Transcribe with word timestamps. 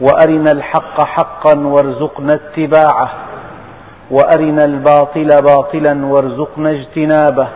وأرنا 0.00 0.50
الحق 0.54 1.00
حقا 1.00 1.58
وارزقنا 1.58 2.28
اتباعه 2.34 3.12
وأرنا 4.10 4.64
الباطل 4.64 5.28
باطلا 5.48 6.06
وارزقنا 6.06 6.70
اجتنابه 6.70 7.48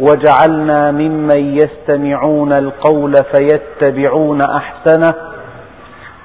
واجعلنا 0.00 0.90
ممن 0.90 1.58
يستمعون 1.58 2.52
القول 2.52 3.14
فيتبعون 3.34 4.40
أحسنه 4.42 5.14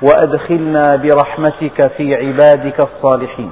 وأدخلنا 0.02 0.82
برحمتك 0.96 1.92
في 1.98 2.16
عبادك 2.16 2.78
الصالحين. 2.80 3.52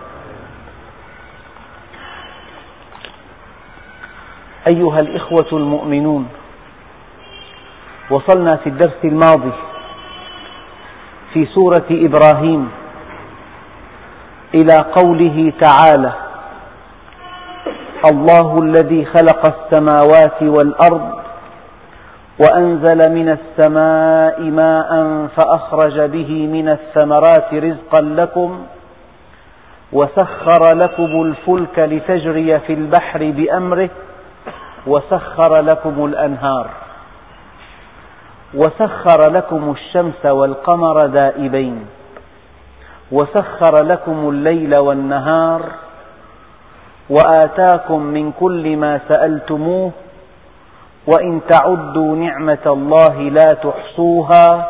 أيها 4.76 4.98
الإخوة 5.02 5.48
المؤمنون 5.54 6.28
وصلنا 8.10 8.56
في 8.64 8.70
الدرس 8.70 8.98
الماضي 9.04 9.52
في 11.34 11.46
سورة 11.46 11.86
إبراهيم 11.92 12.70
إلى 14.54 14.76
قوله 14.76 15.54
تعالى: 15.62 16.12
الله 18.12 18.58
الذي 18.64 19.06
خلق 19.06 19.42
السماوات 19.56 20.44
والأرض 20.44 21.24
وأنزل 22.42 23.12
من 23.14 23.38
السماء 23.38 24.42
ماء 24.42 25.28
فأخرج 25.38 26.02
به 26.02 26.48
من 26.48 26.70
الثمرات 26.70 27.54
رزقا 27.54 28.02
لكم 28.02 28.66
وسخر 29.94 30.78
لكم 30.78 31.22
الفلك 31.22 31.80
لتجري 31.80 32.60
في 32.60 32.74
البحر 32.74 33.32
بأمره 33.32 33.90
وسخر 34.88 35.62
لكم 35.62 36.06
الأنهار 36.06 36.68
وسخر 38.56 39.32
لكم 39.32 39.72
الشمس 39.72 40.26
والقمر 40.26 41.06
دائبين 41.06 41.86
وسخر 43.12 43.84
لكم 43.84 44.30
الليل 44.30 44.76
والنهار 44.76 45.62
وآتاكم 47.10 48.02
من 48.02 48.32
كل 48.32 48.78
ما 48.78 49.00
سألتموه 49.08 49.92
وإن 51.08 51.42
تعدوا 51.52 52.16
نعمة 52.16 52.66
الله 52.66 53.16
لا 53.22 53.48
تحصوها 53.64 54.70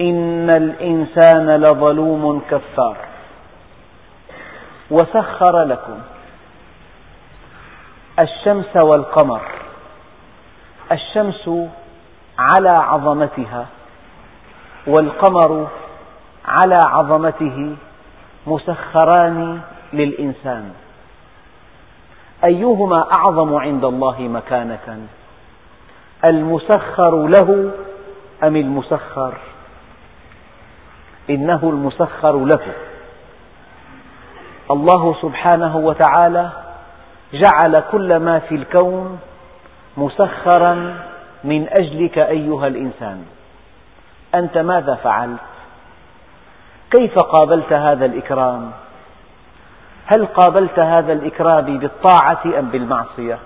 إن 0.00 0.50
الإنسان 0.56 1.56
لظلوم 1.56 2.42
كفار 2.50 2.96
وسخر 4.90 5.62
لكم 5.62 5.98
الشمس 8.18 8.82
والقمر 8.82 9.40
الشمس 10.92 11.50
على 12.40 12.68
عظمتها 12.68 13.66
والقمر 14.86 15.68
على 16.44 16.78
عظمته 16.86 17.76
مسخران 18.46 19.60
للإنسان. 19.92 20.72
أيهما 22.44 23.06
أعظم 23.12 23.54
عند 23.54 23.84
الله 23.84 24.20
مكانة؟ 24.20 25.06
المسخر 26.30 27.26
له 27.26 27.70
أم 28.42 28.56
المسخر؟ 28.56 29.34
إنه 31.30 31.60
المسخر 31.62 32.36
له. 32.44 32.74
الله 34.70 35.14
سبحانه 35.22 35.76
وتعالى 35.76 36.50
جعل 37.32 37.82
كل 37.92 38.16
ما 38.16 38.38
في 38.38 38.54
الكون 38.54 39.18
مسخرا 39.96 41.09
من 41.44 41.68
أجلك 41.68 42.18
أيها 42.18 42.66
الإنسان. 42.66 43.24
أنت 44.34 44.58
ماذا 44.58 44.94
فعلت؟ 44.94 45.40
كيف 46.90 47.14
قابلت 47.18 47.72
هذا 47.72 48.04
الإكرام؟ 48.04 48.70
هل 50.06 50.26
قابلت 50.26 50.78
هذا 50.78 51.12
الإكرام 51.12 51.78
بالطاعة 51.78 52.58
أم 52.58 52.70
بالمعصية؟ 52.70 53.38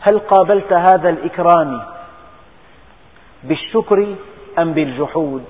هل 0.00 0.18
قابلت 0.18 0.72
هذا 0.72 1.08
الإكرام 1.08 1.82
بالشكر 3.44 4.14
أم 4.58 4.72
بالجحود؟ 4.72 5.44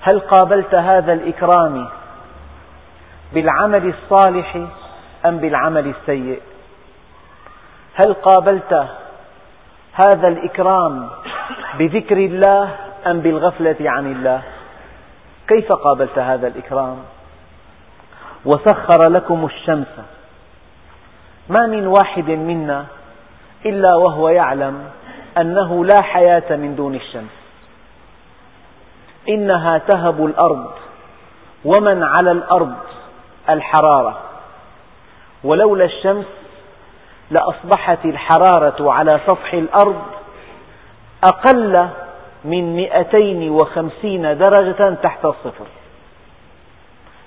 هل 0.00 0.20
قابلت 0.20 0.74
هذا 0.74 1.12
الإكرام 1.12 1.88
بالعمل 3.34 3.94
الصالح 3.94 4.56
أم 5.26 5.38
بالعمل 5.38 5.86
السيء؟ 5.86 6.40
هل 7.94 8.14
قابلت 8.14 8.88
هذا 9.92 10.28
الإكرام 10.28 11.08
بذكر 11.78 12.16
الله 12.16 12.76
أم 13.06 13.20
بالغفلة 13.20 13.76
عن 13.80 14.12
الله؟ 14.12 14.42
كيف 15.48 15.68
قابلت 15.72 16.18
هذا 16.18 16.46
الإكرام؟ 16.46 16.96
وسخر 18.44 19.08
لكم 19.08 19.44
الشمس. 19.44 19.92
ما 21.48 21.66
من 21.66 21.86
واحد 21.86 22.30
منا 22.30 22.86
إلا 23.66 23.96
وهو 23.96 24.28
يعلم 24.28 24.84
أنه 25.38 25.84
لا 25.84 26.02
حياة 26.02 26.56
من 26.56 26.76
دون 26.76 26.94
الشمس. 26.94 27.34
إنها 29.28 29.78
تهب 29.78 30.24
الأرض 30.24 30.70
ومن 31.64 32.02
على 32.02 32.32
الأرض 32.32 32.74
الحرارة. 33.50 34.18
ولولا 35.44 35.84
الشمس 35.84 36.26
لأصبحت 37.30 38.04
الحرارة 38.04 38.92
على 38.92 39.20
سطح 39.26 39.54
الأرض 39.54 40.02
أقل 41.24 41.88
من 42.44 42.76
250 42.76 44.38
درجة 44.38 44.94
تحت 45.02 45.24
الصفر. 45.24 45.66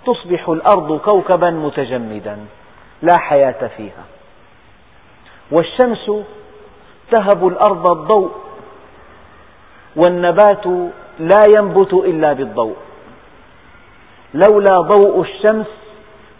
تصبح 0.05 0.49
الأرض 0.49 0.99
كوكبا 0.99 1.49
متجمدا 1.49 2.37
لا 3.01 3.17
حياة 3.17 3.69
فيها. 3.77 4.03
والشمس 5.51 6.11
تهب 7.11 7.47
الأرض 7.47 7.91
الضوء 7.91 8.31
والنبات 9.95 10.65
لا 11.19 11.43
ينبت 11.57 11.93
إلا 11.93 12.33
بالضوء. 12.33 12.75
لولا 14.33 14.81
ضوء 14.81 15.21
الشمس 15.21 15.67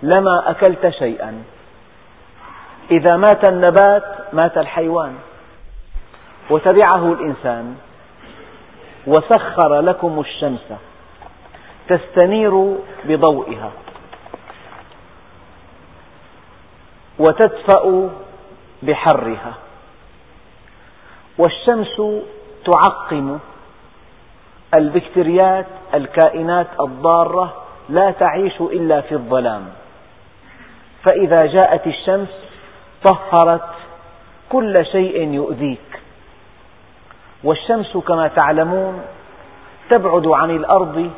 لما 0.03 0.51
أكلت 0.51 0.89
شيئا. 0.89 1.43
إذا 2.91 3.17
مات 3.17 3.49
النبات 3.49 4.03
مات 4.33 4.57
الحيوان. 4.57 5.15
وتبعه 6.49 7.13
الإنسان. 7.13 7.75
وسخر 9.07 9.79
لكم 9.79 10.19
الشمس. 10.19 10.73
تستنير 11.89 12.77
بضوئها. 13.05 13.71
وتدفأ 17.19 18.09
بحرها. 18.83 19.53
والشمس 21.37 22.01
تعقم. 22.65 23.39
البكتريات 24.73 25.65
الكائنات 25.93 26.67
الضارة 26.79 27.63
لا 27.89 28.11
تعيش 28.11 28.61
إلا 28.61 29.01
في 29.01 29.11
الظلام. 29.11 29.69
فإذا 31.07 31.45
جاءت 31.45 31.87
الشمس 31.87 32.27
طهرت 33.03 33.69
كل 34.49 34.85
شيء 34.85 35.33
يؤذيك. 35.33 35.99
والشمس 37.43 37.97
كما 37.97 38.27
تعلمون 38.27 39.01
تبعد 39.89 40.27
عن 40.27 40.51
الأرض 40.51 41.11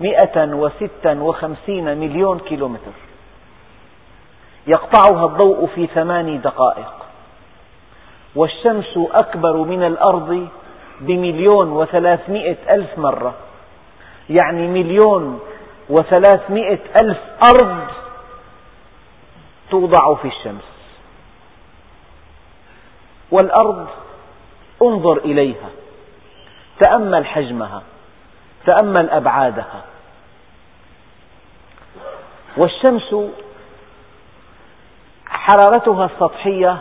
مئة 0.00 0.54
وستا 0.54 1.12
وخمسين 1.20 1.98
مليون 1.98 2.38
كيلومتر. 2.38 2.92
يقطعها 4.66 5.26
الضوء 5.26 5.66
في 5.74 5.86
ثماني 5.86 6.38
دقائق. 6.38 6.92
والشمس 8.36 8.98
أكبر 9.12 9.56
من 9.56 9.82
الأرض 9.82 10.48
بمليون 11.00 11.72
وثلاثمئة 11.72 12.56
ألف 12.70 12.98
مرة. 12.98 13.34
يعني 14.30 14.66
مليون 14.66 15.40
وثلاثمئة 15.90 16.78
ألف 16.96 17.18
أرض 17.44 17.76
توضع 19.70 20.14
في 20.14 20.28
الشمس. 20.28 20.64
والأرض 23.30 23.86
انظر 24.82 25.16
إليها. 25.18 25.70
تأمل 26.84 27.26
حجمها. 27.26 27.82
تأمل 28.66 29.10
أبعادها. 29.10 29.84
والشمس 32.56 33.32
حرارتها 35.26 36.04
السطحية 36.04 36.78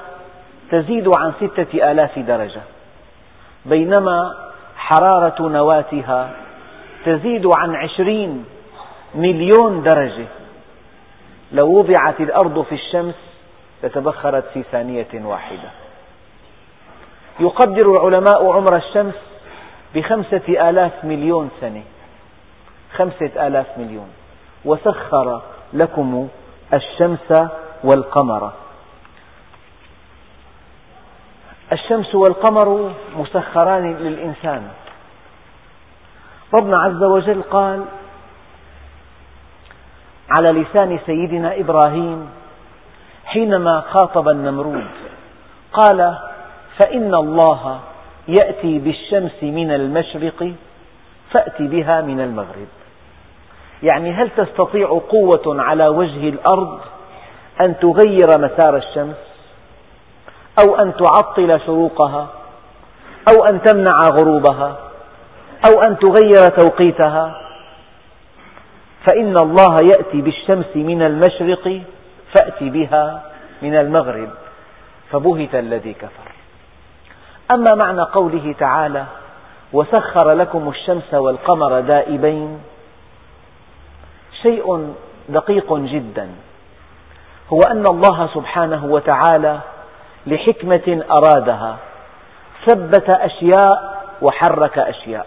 تزيد 0.72 1.12
عن 1.18 1.34
ستة 1.40 1.92
آلاف 1.92 2.20
درجة. 2.20 2.62
بينما 3.66 4.36
حرارة 4.78 5.48
نواتها 5.48 6.32
تزيد 7.06 7.46
عن 7.58 7.76
عشرين 7.76 8.46
مليون 9.16 9.84
درجة. 9.84 10.28
لو 11.52 11.80
وضعت 11.80 12.20
الأرض 12.20 12.62
في 12.62 12.76
الشمس 12.76 13.16
لتبخرت 13.84 14.44
في 14.54 14.64
ثانية 14.72 15.08
واحدة. 15.14 15.70
يقدر 17.40 17.92
العلماء 17.92 18.52
عمر 18.52 18.76
الشمس 18.76 19.16
بخمسة 19.96 20.70
آلاف 20.70 21.06
مليون 21.06 21.50
سنة. 21.62 21.84
خمسة 22.94 23.48
آلاف 23.48 23.78
مليون. 23.78 24.10
وسخر 24.66 25.42
لكم 25.74 26.28
الشمس 26.74 27.34
والقمر. 27.84 28.52
الشمس 31.72 32.16
والقمر 32.16 32.94
مسخران 33.16 33.98
للإنسان. 33.98 34.68
ربنا 36.54 36.78
عز 36.78 37.04
وجل 37.04 37.42
قال 37.42 37.86
على 40.30 40.52
لسان 40.52 41.00
سيدنا 41.06 41.60
إبراهيم 41.60 42.30
حينما 43.26 43.82
خاطب 43.82 44.30
النمرود. 44.30 44.88
قال 45.74 46.18
فإن 46.78 47.16
الله 47.16 47.80
يأتي 48.28 48.80
بالشمس 48.80 49.44
من 49.44 49.72
المشرق 49.72 50.54
فأت 51.32 51.62
بها 51.62 52.02
من 52.02 52.20
المغرب. 52.20 52.68
يعني 53.84 54.12
هل 54.12 54.30
تستطيع 54.38 54.88
قوة 55.10 55.62
على 55.62 55.88
وجه 55.88 56.30
الأرض 56.30 56.80
أن 57.62 57.80
تغير 57.80 58.30
مسار 58.38 58.76
الشمس؟ 58.78 59.16
أو 60.64 60.76
أن 60.76 60.94
تعطل 60.96 61.60
شروقها؟ 61.66 62.28
أو 63.30 63.46
أن 63.46 63.62
تمنع 63.62 64.02
غروبها؟ 64.10 64.78
أو 65.68 65.82
أن 65.88 65.98
تغير 66.00 66.50
توقيتها؟ 66.62 67.45
فإن 69.08 69.38
الله 69.38 69.76
يأتي 69.84 70.22
بالشمس 70.22 70.76
من 70.76 71.02
المشرق 71.02 71.82
فأت 72.36 72.64
بها 72.64 73.22
من 73.62 73.76
المغرب 73.76 74.30
فبهت 75.12 75.56
الذي 75.56 75.94
كفر. 75.94 76.32
أما 77.52 77.76
معنى 77.76 78.02
قوله 78.02 78.56
تعالى 78.60 79.06
وسخر 79.74 80.38
لكم 80.38 80.70
الشمس 80.70 81.14
والقمر 81.14 81.80
دائبين 81.80 82.60
شيء 84.42 84.94
دقيق 85.30 85.74
جدا. 85.74 86.30
هو 87.54 87.60
أن 87.72 87.84
الله 87.90 88.30
سبحانه 88.34 88.86
وتعالى 88.86 89.60
لحكمة 90.28 91.06
أرادها 91.12 91.78
ثبت 92.66 93.10
أشياء 93.10 94.04
وحرك 94.22 94.78
أشياء. 94.78 95.26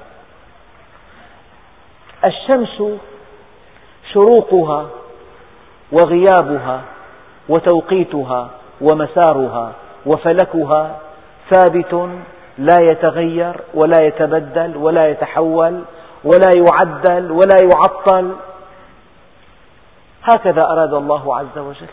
الشمس 2.25 2.83
شروقها 4.13 4.87
وغيابها 5.93 6.81
وتوقيتها 7.49 8.49
ومسارها 8.81 9.73
وفلكها 10.07 10.97
ثابت 11.51 12.09
لا 12.59 12.77
يتغير 12.81 13.61
ولا 13.75 14.07
يتبدل 14.07 14.77
ولا 14.77 15.09
يتحول 15.09 15.83
ولا 16.25 16.51
يعدل 16.57 17.31
ولا 17.31 17.57
يعطل. 17.63 18.37
هكذا 20.23 20.63
أراد 20.63 20.95
الله 20.95 21.37
عز 21.37 21.59
وجل 21.59 21.87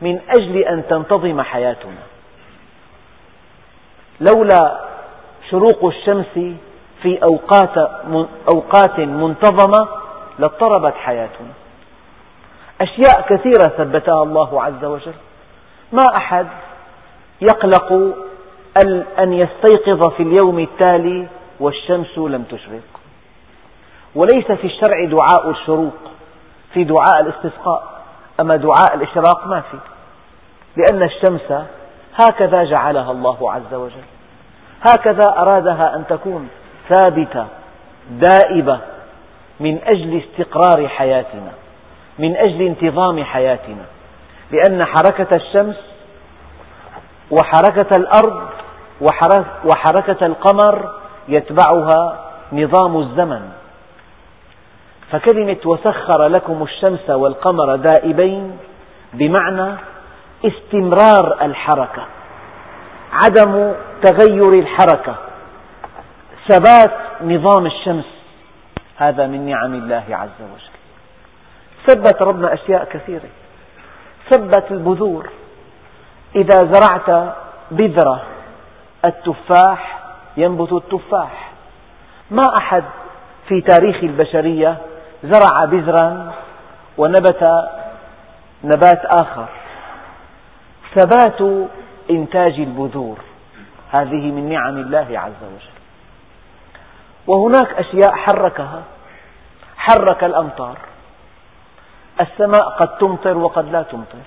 من 0.00 0.20
أجل 0.38 0.56
أن 0.58 0.82
تنتظم 0.88 1.42
حياتنا. 1.42 2.02
لولا 4.20 4.80
شروق 5.50 5.84
الشمس 5.84 6.54
في 7.02 7.22
أوقات, 7.22 8.98
منتظمة 8.98 9.88
لاضطربت 10.38 10.94
حياتنا 10.94 11.52
أشياء 12.80 13.20
كثيرة 13.28 13.76
ثبتها 13.76 14.22
الله 14.22 14.62
عز 14.62 14.84
وجل. 14.84 15.14
ما 15.92 16.16
أحد 16.16 16.46
يقلق 17.40 17.92
أن 19.18 19.32
يستيقظ 19.32 20.08
في 20.08 20.22
اليوم 20.22 20.58
التالي 20.58 21.28
والشمس 21.60 22.18
لم 22.18 22.42
تشرق. 22.42 22.82
وليس 24.14 24.52
في 24.52 24.66
الشرع 24.66 25.04
دعاء 25.04 25.50
الشروق 25.50 25.96
في 26.72 26.84
دعاء 26.84 27.20
الاستسقاء. 27.20 28.02
أما 28.40 28.56
دعاء 28.56 28.94
الإشراق 28.94 29.46
ما 29.46 29.60
في. 29.60 29.78
لأن 30.76 31.02
الشمس 31.02 31.66
هكذا 32.14 32.64
جعلها 32.64 33.12
الله 33.12 33.52
عز 33.52 33.74
وجل. 33.74 34.04
هكذا 34.90 35.28
أرادها 35.38 35.96
أن 35.96 36.04
تكون 36.06 36.48
ثابتة 36.88 37.46
دائبة. 38.10 38.80
من 39.60 39.78
أجل 39.84 40.22
استقرار 40.22 40.88
حياتنا 40.88 41.52
من 42.18 42.36
أجل 42.36 42.62
انتظام 42.62 43.24
حياتنا. 43.24 43.84
لأن 44.50 44.84
حركة 44.84 45.36
الشمس 45.36 45.76
وحركة 47.30 47.88
الأرض 47.98 48.48
وحركة 49.64 50.26
القمر 50.26 50.94
يتبعها 51.28 52.18
نظام 52.52 52.96
الزمن. 52.96 53.48
فكلمة 55.10 55.56
وسخر 55.64 56.26
لكم 56.26 56.62
الشمس 56.62 57.10
والقمر 57.10 57.76
دائبين 57.76 58.58
بمعنى 59.12 59.74
استمرار 60.44 61.38
الحركة 61.42 62.02
عدم 63.12 63.72
تغير 64.02 64.50
الحركة 64.58 65.14
ثبات 66.48 66.92
نظام 67.22 67.66
الشمس. 67.66 68.15
هذا 68.98 69.26
من 69.26 69.46
نعم 69.46 69.74
الله 69.74 70.04
عز 70.10 70.40
وجل. 70.40 70.76
ثبت 71.86 72.22
ربنا 72.22 72.54
أشياء 72.54 72.84
كثيرة. 72.84 73.28
ثبت 74.30 74.70
البذور. 74.70 75.30
إذا 76.36 76.72
زرعت 76.72 77.34
بذرة 77.70 78.22
التفاح 79.04 79.98
ينبت 80.36 80.72
التفاح. 80.72 81.52
ما 82.30 82.52
أحد 82.58 82.84
في 83.48 83.60
تاريخ 83.60 83.96
البشرية 84.02 84.76
زرع 85.24 85.64
بذرا 85.64 86.34
ونبت 86.98 87.68
نبات 88.64 89.02
آخر. 89.22 89.46
ثبات 90.94 91.68
إنتاج 92.10 92.52
البذور. 92.52 93.18
هذه 93.90 94.30
من 94.30 94.48
نعم 94.48 94.76
الله 94.76 95.06
عز 95.10 95.42
وجل. 95.42 95.75
وهناك 97.26 97.72
أشياء 97.72 98.14
حركها. 98.14 98.82
حرك 99.76 100.24
الأمطار. 100.24 100.76
السماء 102.20 102.68
قد 102.80 102.98
تمطر 102.98 103.36
وقد 103.36 103.72
لا 103.72 103.82
تمطر. 103.82 104.26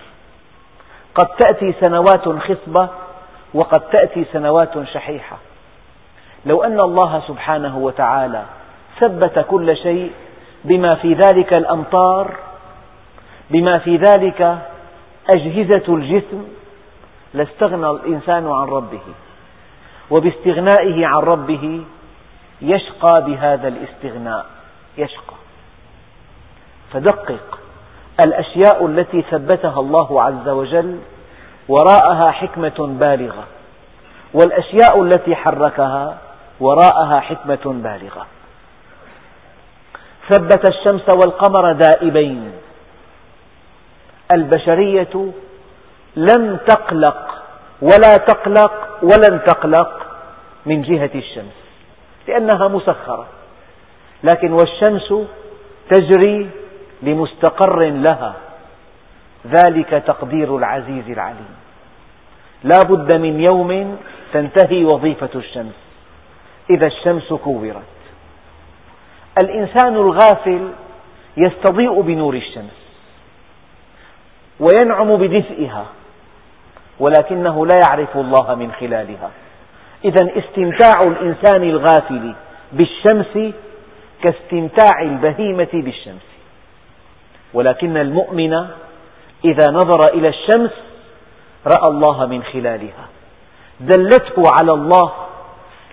قد 1.16 1.28
تأتي 1.28 1.76
سنوات 1.82 2.30
خصبة 2.30 2.90
وقد 3.54 3.82
تأتي 3.90 4.26
سنوات 4.34 4.84
شحيحة. 4.84 5.38
لو 6.46 6.64
أن 6.64 6.80
الله 6.80 7.24
سبحانه 7.28 7.78
وتعالى 7.78 8.44
ثبت 9.00 9.46
كل 9.50 9.78
شيء 9.78 10.12
بما 10.64 10.90
في 11.02 11.14
ذلك 11.14 11.54
الأمطار 11.54 12.36
بما 13.50 13.78
في 13.78 13.98
ذلك 13.98 14.58
أجهزة 15.36 15.96
الجسم 15.96 16.48
لاستغنى 17.34 17.90
الإنسان 17.90 18.48
عن 18.48 18.68
ربه. 18.68 19.02
وباستغنائه 20.12 21.06
عن 21.06 21.22
ربه 21.24 21.84
يشقى 22.62 23.24
بهذا 23.26 23.68
الاستغناء. 23.68 24.46
يشقى. 24.98 25.36
فدقق. 26.94 27.60
الأشياء 28.24 28.86
التي 28.86 29.22
ثبتها 29.22 29.80
الله 29.80 30.24
عز 30.24 30.50
وجل 30.50 31.00
وراءها 31.68 32.32
حكمة 32.32 32.98
بالغة. 33.00 33.44
والأشياء 34.34 35.04
التي 35.04 35.36
حركها 35.36 36.18
وراءها 36.60 37.20
حكمة 37.20 37.66
بالغة. 37.66 38.26
ثبت 40.30 40.70
الشمس 40.70 41.10
والقمر 41.10 41.72
دائبين. 41.72 42.52
البشرية 44.32 45.32
لم 46.16 46.58
تقلق 46.68 47.44
ولا 47.82 48.16
تقلق 48.18 49.00
ولن 49.02 49.44
تقلق 49.46 50.06
من 50.66 50.82
جهة 50.82 51.12
الشمس. 51.16 51.59
لأنها 52.30 52.68
مسخرة. 52.68 53.28
لكن 54.24 54.52
والشمس 54.52 55.14
تجري 55.90 56.50
لمستقر 57.02 57.80
لها. 57.80 58.34
ذلك 59.48 59.90
تقدير 59.90 60.58
العزيز 60.58 61.10
العليم. 61.10 61.56
لا 62.64 62.80
بد 62.90 63.16
من 63.16 63.40
يوم 63.40 63.98
تنتهي 64.34 64.84
وظيفة 64.84 65.30
الشمس. 65.36 65.76
إذا 66.70 66.88
الشمس 66.88 67.34
كورت. 67.34 67.84
الإنسان 69.44 69.96
الغافل 69.96 70.72
يستضيء 71.38 72.02
بنور 72.02 72.34
الشمس. 72.34 72.80
وينعم 74.60 75.10
بدفئها. 75.10 75.86
ولكنه 77.00 77.66
لا 77.66 77.76
يعرف 77.88 78.18
الله 78.18 78.56
من 78.56 78.72
خلالها. 78.72 79.32
إذا 80.06 80.30
استمتاع 80.38 81.00
الإنسان 81.08 81.64
الغافل 81.64 82.34
بالشمس 82.72 83.54
كاستمتاع 84.24 85.02
البهيمة 85.02 85.68
بالشمس. 85.74 86.28
ولكن 87.54 87.98
المؤمن 87.98 88.54
إذا 89.46 89.72
نظر 89.72 90.14
إلى 90.14 90.28
الشمس 90.28 90.72
رأى 91.68 91.88
الله 91.88 92.26
من 92.26 92.44
خلالها. 92.44 93.06
دلته 93.80 94.44
على 94.62 94.72
الله 94.72 95.12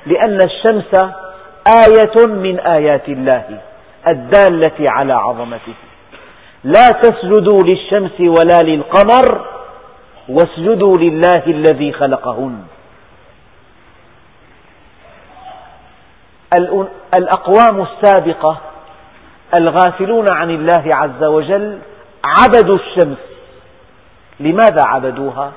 لأن 0.06 0.38
الشمس 0.46 0.94
آية 1.66 2.26
من 2.26 2.60
آيات 2.60 3.08
الله 3.08 3.60
الدالة 4.08 4.86
على 4.90 5.12
عظمته. 5.12 5.74
لا 6.64 6.86
تسجدوا 7.02 7.62
للشمس 7.62 8.20
ولا 8.20 8.62
للقمر 8.62 9.46
واسجدوا 10.28 10.94
لله 10.98 11.42
الذي 11.46 11.92
خلقهن. 11.92 12.64
الأقوام 17.18 17.82
السابقة 17.82 18.56
الغافلون 19.54 20.26
عن 20.32 20.50
الله 20.50 20.84
عز 20.94 21.24
وجل 21.24 21.78
عبدوا 22.24 22.76
الشمس. 22.76 23.18
لماذا 24.40 24.82
عبدوها؟ 24.86 25.52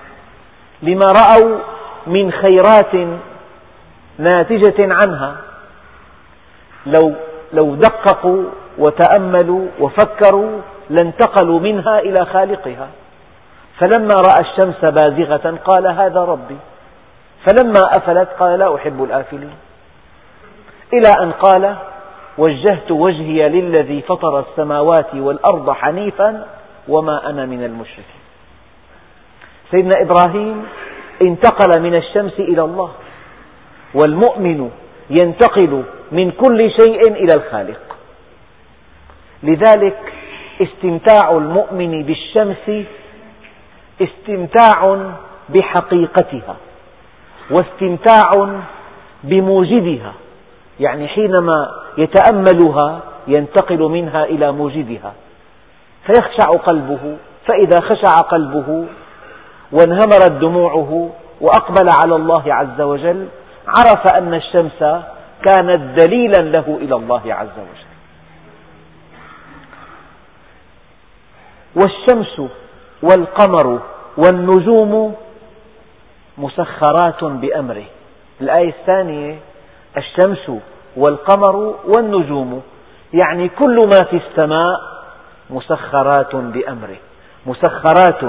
لما 0.82 1.06
رأوا 1.06 1.58
من 2.08 2.32
خيرات 2.32 3.20
ناتجة 4.18 4.94
عنها. 4.94 5.36
لو 6.86 7.14
لو 7.54 7.76
دققوا 7.76 8.44
وتأملوا 8.78 9.68
وفكروا 9.80 10.62
لانتقلوا 10.90 11.60
منها 11.60 12.00
إلى 12.00 12.26
خالقها. 12.26 12.88
فلما 13.80 14.16
رأى 14.28 14.50
الشمس 14.50 14.86
بازغة 14.86 15.58
قال 15.66 15.88
هذا 15.88 16.20
ربي. 16.20 16.58
فلما 17.46 17.82
أفلت 17.98 18.30
قال 18.40 18.60
لا 18.60 18.76
أحب 18.76 19.04
الآفلين. 19.04 19.56
إلى 20.94 21.12
أن 21.24 21.32
قال 21.32 21.76
وجهت 22.38 22.92
وجهي 22.92 23.50
للذي 23.50 24.02
فطر 24.02 24.40
السماوات 24.40 25.16
والأرض 25.16 25.72
حنيفا 25.72 26.46
وما 26.88 27.30
أنا 27.30 27.46
من 27.46 27.64
المشركين. 27.64 28.22
سيدنا 29.72 30.02
إبراهيم 30.02 30.66
انتقل 31.22 31.82
من 31.82 31.96
الشمس 31.96 32.40
إلى 32.40 32.62
الله 32.62 32.92
والمؤمن 33.94 34.72
ينتقل 35.10 35.84
من 36.12 36.32
كل 36.32 36.72
شيء 36.72 37.12
إلى 37.12 37.36
الخالق. 37.36 37.80
لذلك 39.44 40.14
استمتاع 40.62 41.32
المؤمن 41.32 42.04
بالشمس 42.04 42.86
استمتاع 44.02 45.12
بحقيقتها 45.50 46.56
واستمتاع 47.52 48.60
بموجدها. 49.24 50.14
يعني 50.80 51.08
حينما 51.08 51.72
يتأملها 51.98 53.00
ينتقل 53.28 53.80
منها 53.80 54.24
إلى 54.24 54.52
موجدها 54.52 55.14
فيخشع 56.06 56.58
قلبه 56.58 57.18
فإذا 57.48 57.82
خشع 57.82 58.22
قلبه 58.22 58.86
وانهمرت 59.72 60.32
دموعه 60.32 61.10
وأقبل 61.42 61.88
على 62.04 62.16
الله 62.16 62.54
عز 62.54 62.82
وجل 62.82 63.28
عرف 63.68 64.22
أن 64.22 64.34
الشمس 64.34 64.80
كانت 65.46 65.80
دليلا 66.02 66.42
له 66.42 66.78
إلى 66.82 66.96
الله 66.96 67.22
عز 67.26 67.58
وجل. 67.58 67.90
والشمس 71.76 72.50
والقمر 73.04 73.80
والنجوم 74.18 75.16
مسخرات 76.38 77.24
بأمره. 77.24 77.86
الآية 78.42 78.70
الثانية 78.70 79.40
الشمس 79.98 80.52
والقمر 80.98 81.76
والنجوم. 81.86 82.62
يعني 83.14 83.50
كل 83.50 83.76
ما 83.76 84.06
في 84.10 84.22
السماء 84.28 84.80
مسخرات 85.50 86.36
بأمره 86.36 86.98
مسخرات 87.46 88.24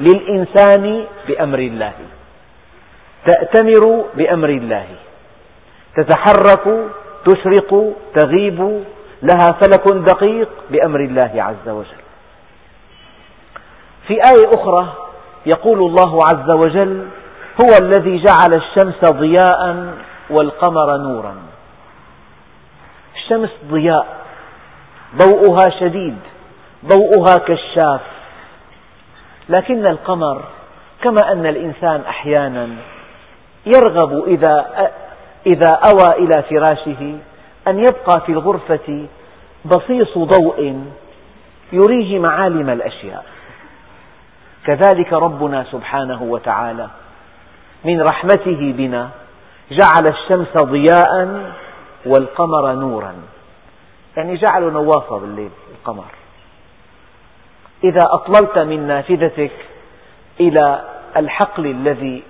للإنسان 0.00 1.04
بأمر 1.28 1.58
الله. 1.58 1.92
تأتمر 3.26 4.04
بأمر 4.14 4.48
الله. 4.48 4.86
تتحرك 5.96 6.90
تشرق 7.26 7.94
تغيب 8.14 8.84
لها 9.22 9.46
فلك 9.60 9.92
دقيق 9.92 10.48
بأمر 10.70 11.00
الله 11.00 11.32
عز 11.36 11.68
وجل. 11.68 12.02
في 14.08 14.14
آية 14.14 14.50
أخرى 14.54 14.92
يقول 15.46 15.78
الله 15.78 16.20
عز 16.32 16.54
وجل 16.54 17.06
هو 17.60 17.68
الذي 17.82 18.16
جعل 18.16 18.52
الشمس 18.54 19.12
ضياء 19.12 19.94
والقمر 20.32 20.96
نورا. 20.96 21.36
الشمس 23.14 23.50
ضياء 23.70 24.06
ضوءها 25.16 25.70
شديد 25.80 26.18
ضوءها 26.86 27.34
كشاف. 27.46 28.00
لكن 29.48 29.86
القمر 29.86 30.42
كما 31.02 31.32
أن 31.32 31.46
الإنسان 31.46 32.00
أحيانا 32.08 32.68
يرغب 33.66 34.24
إذا 34.28 34.66
إذا 35.46 35.80
أوى 35.92 36.24
إلى 36.24 36.42
فراشه 36.42 37.18
أن 37.68 37.78
يبقى 37.78 38.20
في 38.26 38.32
الغرفة 38.32 39.06
بصيص 39.64 40.18
ضوء 40.18 40.84
يريه 41.72 42.18
معالم 42.18 42.70
الأشياء. 42.70 43.24
كذلك 44.66 45.12
ربنا 45.12 45.64
سبحانه 45.72 46.22
وتعالى 46.22 46.88
من 47.84 48.02
رحمته 48.02 48.74
بنا 48.76 49.10
جعل 49.80 50.06
الشمس 50.06 50.64
ضياء 50.64 51.42
والقمر 52.06 52.72
نورا. 52.72 53.14
يعني 54.16 54.36
جعله 54.36 54.70
نواصة 54.70 55.18
بالليل 55.18 55.50
القمر. 55.72 56.04
إذا 57.84 58.00
أطللت 58.12 58.58
من 58.58 58.86
نافذتك 58.86 59.52
إلى 60.40 60.84
الحقل 61.16 61.66
الذي 61.66 62.22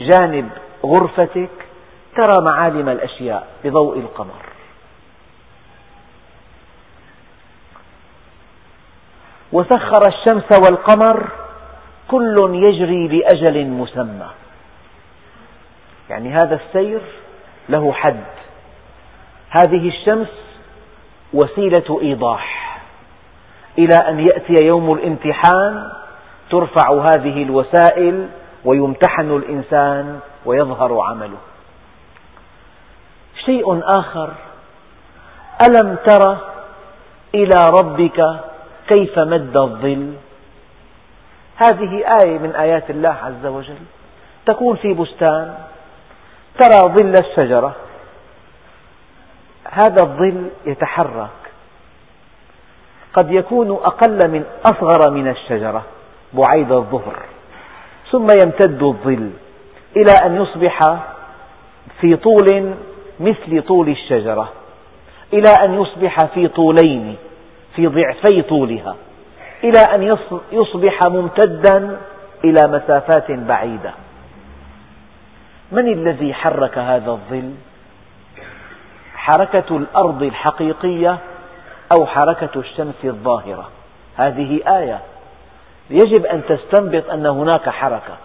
جانب 0.00 0.50
غرفتك 0.84 1.50
ترى 2.20 2.44
معالم 2.50 2.88
الأشياء 2.88 3.46
بضوء 3.64 3.98
القمر. 3.98 4.42
وسخر 9.52 10.08
الشمس 10.08 10.58
والقمر 10.64 11.28
كل 12.08 12.36
يجري 12.54 13.08
لأجل 13.08 13.66
مسمى. 13.66 14.41
يعني 16.12 16.32
هذا 16.32 16.60
السير 16.66 17.00
له 17.68 17.92
حد. 17.92 18.24
هذه 19.50 19.88
الشمس 19.88 20.28
وسيلة 21.32 22.00
إيضاح. 22.02 22.78
إلى 23.78 23.96
أن 24.08 24.20
يأتي 24.20 24.54
يوم 24.64 24.88
الامتحان 24.88 25.92
ترفع 26.50 27.10
هذه 27.10 27.42
الوسائل 27.42 28.28
ويمتحن 28.64 29.30
الإنسان 29.30 30.20
ويظهر 30.44 31.00
عمله. 31.00 31.38
شيء 33.44 33.80
آخر 33.82 34.30
ألم 35.68 35.96
تر 36.06 36.36
إلى 37.34 37.62
ربك 37.80 38.40
كيف 38.88 39.18
مد 39.18 39.60
الظل؟ 39.60 40.12
هذه 41.56 42.04
آية 42.24 42.38
من 42.38 42.54
آيات 42.54 42.90
الله 42.90 43.16
عز 43.24 43.46
وجل. 43.46 43.82
تكون 44.46 44.76
في 44.76 44.94
بستان. 44.94 45.54
ترى 46.58 46.94
ظل 46.94 47.14
الشجرة. 47.14 47.74
هذا 49.70 50.02
الظل 50.02 50.50
يتحرك. 50.66 51.28
قد 53.14 53.30
يكون 53.30 53.70
أقل 53.70 54.30
من 54.30 54.44
أصغر 54.64 55.10
من 55.10 55.28
الشجرة 55.28 55.82
بعيد 56.32 56.72
الظهر. 56.72 57.16
ثم 58.10 58.26
يمتد 58.44 58.82
الظل 58.82 59.30
إلى 59.96 60.14
أن 60.26 60.42
يصبح 60.42 60.78
في 62.00 62.16
طول 62.16 62.74
مثل 63.20 63.62
طول 63.62 63.88
الشجرة 63.88 64.48
إلى 65.32 65.50
أن 65.64 65.80
يصبح 65.82 66.16
في 66.34 66.48
طولين 66.48 67.16
في 67.76 67.86
ضعفي 67.86 68.42
طولها 68.42 68.96
إلى 69.64 69.78
أن 69.78 70.10
يصبح 70.52 70.98
ممتدا 71.04 72.00
إلى 72.44 72.68
مسافات 72.68 73.30
بعيدة. 73.30 73.92
من 75.72 75.92
الذي 75.92 76.34
حرك 76.34 76.78
هذا 76.78 77.10
الظل؟ 77.10 77.54
حركة 79.14 79.76
الأرض 79.76 80.22
الحقيقية 80.22 81.18
أو 81.98 82.06
حركة 82.06 82.60
الشمس 82.60 83.04
الظاهرة؟ 83.04 83.68
هذه 84.16 84.60
آية. 84.78 85.00
يجب 85.90 86.26
أن 86.26 86.42
تستنبط 86.48 87.10
أن 87.10 87.26
هناك 87.26 87.68
حركة. 87.68 88.16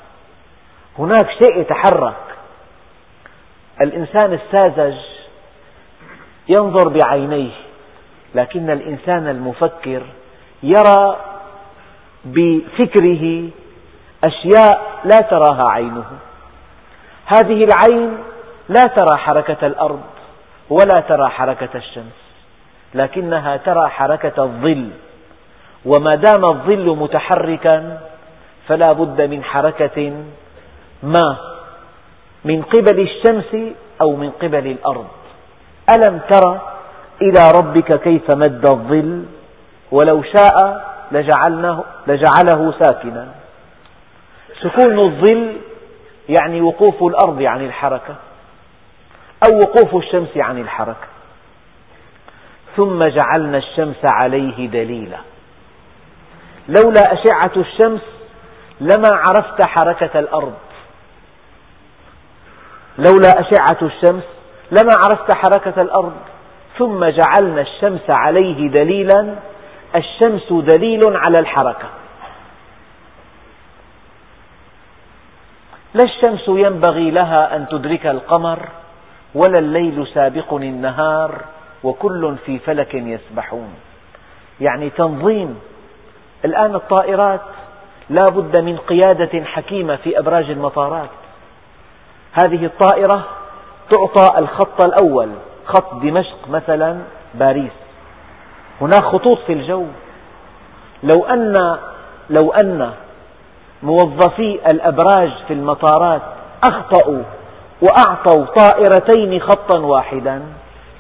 هناك 0.99 1.29
شيء 1.29 1.59
يتحرك. 1.61 2.23
الإنسان 3.81 4.33
الساذج 4.33 4.97
ينظر 6.47 6.89
بعينيه 6.89 7.51
لكن 8.35 8.69
الإنسان 8.69 9.27
المفكر 9.27 10.01
يرى 10.63 11.17
بفكره 12.25 13.49
أشياء 14.23 15.01
لا 15.05 15.15
تراها 15.29 15.65
عينه. 15.71 16.05
هذه 17.27 17.63
العين 17.63 18.17
لا 18.69 18.83
ترى 18.83 19.17
حركة 19.17 19.67
الأرض 19.67 20.01
ولا 20.69 20.99
ترى 21.09 21.29
حركة 21.29 21.69
الشمس 21.75 22.19
لكنها 22.93 23.57
ترى 23.57 23.89
حركة 23.89 24.43
الظل. 24.43 24.89
وما 25.85 26.11
دام 26.17 26.43
الظل 26.43 26.97
متحركا 26.97 27.99
فلا 28.67 28.91
بد 28.91 29.21
من 29.21 29.43
حركة 29.43 30.13
ما؟ 31.03 31.37
من 32.45 32.61
قبل 32.61 32.99
الشمس 32.99 33.75
أو 34.01 34.15
من 34.15 34.31
قبل 34.31 34.67
الأرض. 34.67 35.07
ألم 35.95 36.19
تر 36.29 36.59
إلى 37.21 37.41
ربك 37.59 38.01
كيف 38.01 38.23
مد 38.35 38.69
الظل؟ 38.69 39.25
ولو 39.91 40.23
شاء 40.23 40.55
لجعله 42.07 42.73
ساكنا. 42.79 43.27
سكون 44.61 44.97
الظل 45.05 45.57
يعني 46.29 46.61
وقوف 46.61 47.03
الأرض 47.03 47.41
عن 47.41 47.65
الحركة 47.65 48.15
أو 49.49 49.57
وقوف 49.57 49.95
الشمس 49.95 50.37
عن 50.37 50.61
الحركة. 50.61 51.07
ثم 52.77 52.99
جعلنا 52.99 53.57
الشمس 53.57 54.05
عليه 54.05 54.67
دليلا. 54.67 55.17
لولا 56.67 57.01
أشعة 57.13 57.51
الشمس 57.57 58.01
لما 58.81 59.09
عرفت 59.11 59.67
حركة 59.67 60.19
الأرض. 60.19 60.53
لولا 62.97 63.29
أشعة 63.29 63.77
الشمس 63.81 64.23
لما 64.71 64.93
عرفت 65.03 65.35
حركة 65.35 65.81
الأرض. 65.81 66.15
ثم 66.77 67.05
جعلنا 67.05 67.61
الشمس 67.61 68.09
عليه 68.09 68.69
دليلا. 68.69 69.35
الشمس 69.95 70.53
دليل 70.53 71.01
على 71.17 71.37
الحركة. 71.39 71.89
لا 75.97 76.03
الشمس 76.03 76.47
ينبغي 76.47 77.11
لها 77.11 77.55
أن 77.55 77.67
تدرك 77.67 78.05
القمر 78.05 78.59
ولا 79.35 79.59
الليل 79.59 80.07
سابق 80.13 80.53
النهار 80.53 81.41
وكل 81.83 82.35
في 82.45 82.59
فلك 82.59 82.93
يسبحون. 82.93 83.73
يعني 84.61 84.89
تنظيم. 84.89 85.59
الآن 86.45 86.75
الطائرات 86.75 87.41
لا 88.09 88.25
بد 88.31 88.61
من 88.61 88.77
قيادة 88.77 89.45
حكيمة 89.45 89.95
في 89.95 90.19
أبراج 90.19 90.49
المطارات. 90.49 91.09
هذه 92.43 92.65
الطائرة 92.65 93.23
تعطى 93.91 94.43
الخط 94.43 94.83
الأول 94.83 95.29
خط 95.65 95.93
دمشق 95.93 96.49
مثلا 96.49 96.99
باريس. 97.33 97.77
هناك 98.81 99.03
خطوط 99.03 99.39
في 99.39 99.53
الجو. 99.53 99.85
لو 101.03 101.25
أن 101.25 101.77
لو 102.29 102.51
أن 102.51 102.93
موظفي 103.83 104.59
الأبراج 104.71 105.31
في 105.47 105.53
المطارات 105.53 106.21
أخطأوا 106.63 107.23
وأعطوا 107.81 108.45
طائرتين 108.45 109.41
خطا 109.41 109.79
واحدا 109.79 110.41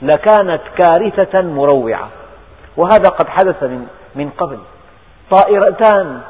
لكانت 0.01 0.61
كارثة 0.77 1.41
مروعة. 1.41 2.07
وهذا 2.77 3.09
قد 3.09 3.27
حدث 3.27 3.63
من, 4.15 4.29
قبل. 4.29 4.57
طائرتان 5.31 6.21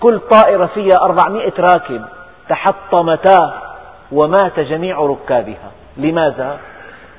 كل 0.00 0.20
طائرة 0.20 0.66
فيها 0.66 1.00
أربعمائة 1.02 1.52
راكب 1.58 2.04
تحطمتا 2.48 3.60
ومات 4.12 4.60
جميع 4.60 5.00
ركابها. 5.00 5.70
لماذا؟ 5.96 6.58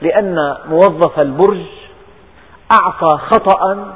لأن 0.01 0.57
موظف 0.69 1.23
البرج 1.23 1.65
أعطى 2.71 3.17
خطأ 3.17 3.93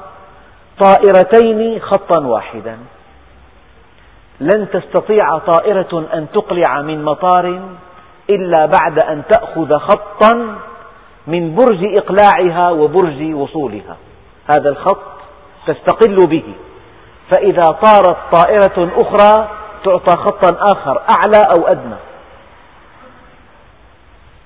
طائرتين 0.80 1.82
خطا 1.82 2.18
واحدا. 2.18 2.78
لن 4.40 4.68
تستطيع 4.74 5.38
طائرة 5.38 6.08
أن 6.14 6.28
تقلع 6.34 6.82
من 6.82 7.04
مطار 7.04 7.62
إلا 8.30 8.66
بعد 8.66 9.04
أن 9.04 9.24
تأخذ 9.30 9.78
خطا 9.78 10.56
من 11.28 11.56
برج 11.56 11.98
إقلاعها 11.98 12.70
وبرج 12.70 13.34
وصولها. 13.34 13.98
هذا 14.58 14.70
الخط 14.70 15.16
تستقل 15.68 16.28
به. 16.28 16.54
فإذا 17.30 17.64
طارت 17.64 18.18
طائرة 18.32 18.92
أخرى 18.96 19.48
تعطى 19.84 20.16
خطا 20.18 20.58
آخر 20.76 21.02
أعلى 21.18 21.44
أو 21.52 21.68
أدنى. 21.68 21.96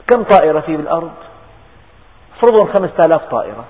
كم 0.07 0.23
طائرة 0.23 0.59
في 0.59 0.77
بالأرض؟ 0.77 1.11
فرضوا 2.41 2.65
خمسة 2.65 3.05
آلاف 3.05 3.21
طائرة. 3.31 3.65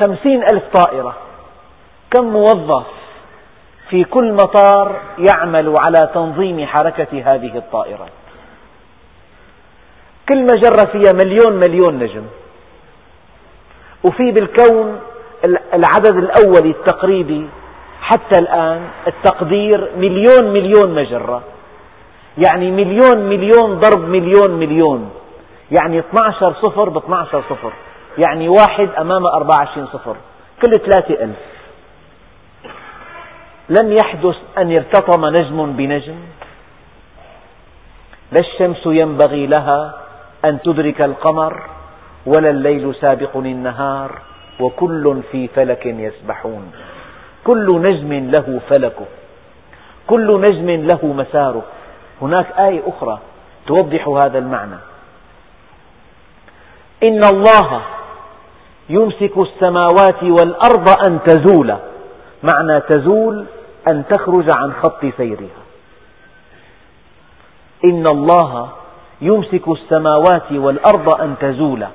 خمسين 0.00 0.42
ألف 0.42 0.64
طائرة. 0.72 1.16
كم 2.10 2.24
موظف؟ 2.24 2.86
في 3.90 4.04
كل 4.04 4.32
مطار 4.32 5.00
يعمل 5.18 5.76
على 5.76 6.10
تنظيم 6.14 6.66
حركة 6.66 7.34
هذه 7.34 7.56
الطائرات 7.56 8.10
كل 10.28 10.42
مجرة 10.42 10.84
فيها 10.92 11.12
مليون 11.24 11.52
مليون 11.52 11.98
نجم. 11.98 12.22
وفي 14.04 14.30
بالكون 14.30 15.00
العدد 15.74 16.16
الأولي 16.16 16.70
التقريبي 16.70 17.46
حتى 18.02 18.38
الآن 18.42 18.88
التقدير 19.06 19.90
مليون 19.96 20.52
مليون 20.52 20.94
مجرة. 20.94 21.42
يعني 22.38 22.70
مليون 22.70 23.18
مليون 23.18 23.80
ضرب 23.80 24.08
مليون 24.08 24.50
مليون. 24.50 25.10
يعني 25.70 25.98
12 25.98 26.54
صفر 26.62 26.88
ب 26.88 26.96
12 26.96 27.42
صفر. 27.50 27.72
يعني 28.26 28.48
واحد 28.48 28.88
أمام 28.98 29.26
24 29.26 29.86
صفر. 29.86 30.16
كل 30.62 30.70
ثلاثة 30.70 31.24
ألف. 31.24 31.36
لم 33.70 33.92
يحدث 33.92 34.36
أن 34.58 34.76
ارتطم 34.76 35.26
نجم 35.26 35.72
بنجم؟ 35.72 36.18
لا 38.32 38.40
الشمس 38.40 38.86
ينبغي 38.86 39.46
لها 39.46 39.94
أن 40.44 40.62
تدرك 40.62 41.06
القمر 41.06 41.62
ولا 42.26 42.50
الليل 42.50 42.94
سابق 42.94 43.36
النهار 43.36 44.18
وكل 44.60 45.20
في 45.32 45.48
فلك 45.48 45.86
يسبحون. 45.86 46.72
كل 47.44 47.66
نجم 47.82 48.30
له 48.36 48.60
فلكه 48.70 49.06
كل 50.06 50.40
نجم 50.40 50.70
له 50.70 51.06
مساره. 51.06 51.62
هناك 52.22 52.46
آية 52.58 52.82
أخرى 52.86 53.18
توضح 53.66 54.08
هذا 54.08 54.38
المعنى. 54.38 54.78
إن 57.08 57.22
الله 57.24 57.82
يمسك 58.88 59.38
السماوات 59.38 60.22
والأرض 60.22 60.88
أن 61.06 61.18
تزولا 61.26 61.78
معنى 62.42 62.80
تزول 62.80 63.46
أن 63.88 64.04
تخرج 64.10 64.50
عن 64.56 64.72
خط 64.72 65.04
سيرها. 65.16 65.62
إن 67.84 68.04
الله 68.12 68.68
يمسك 69.20 69.68
السماوات 69.68 70.52
والأرض 70.52 71.20
أن 71.20 71.34
تزولا. 71.40 71.88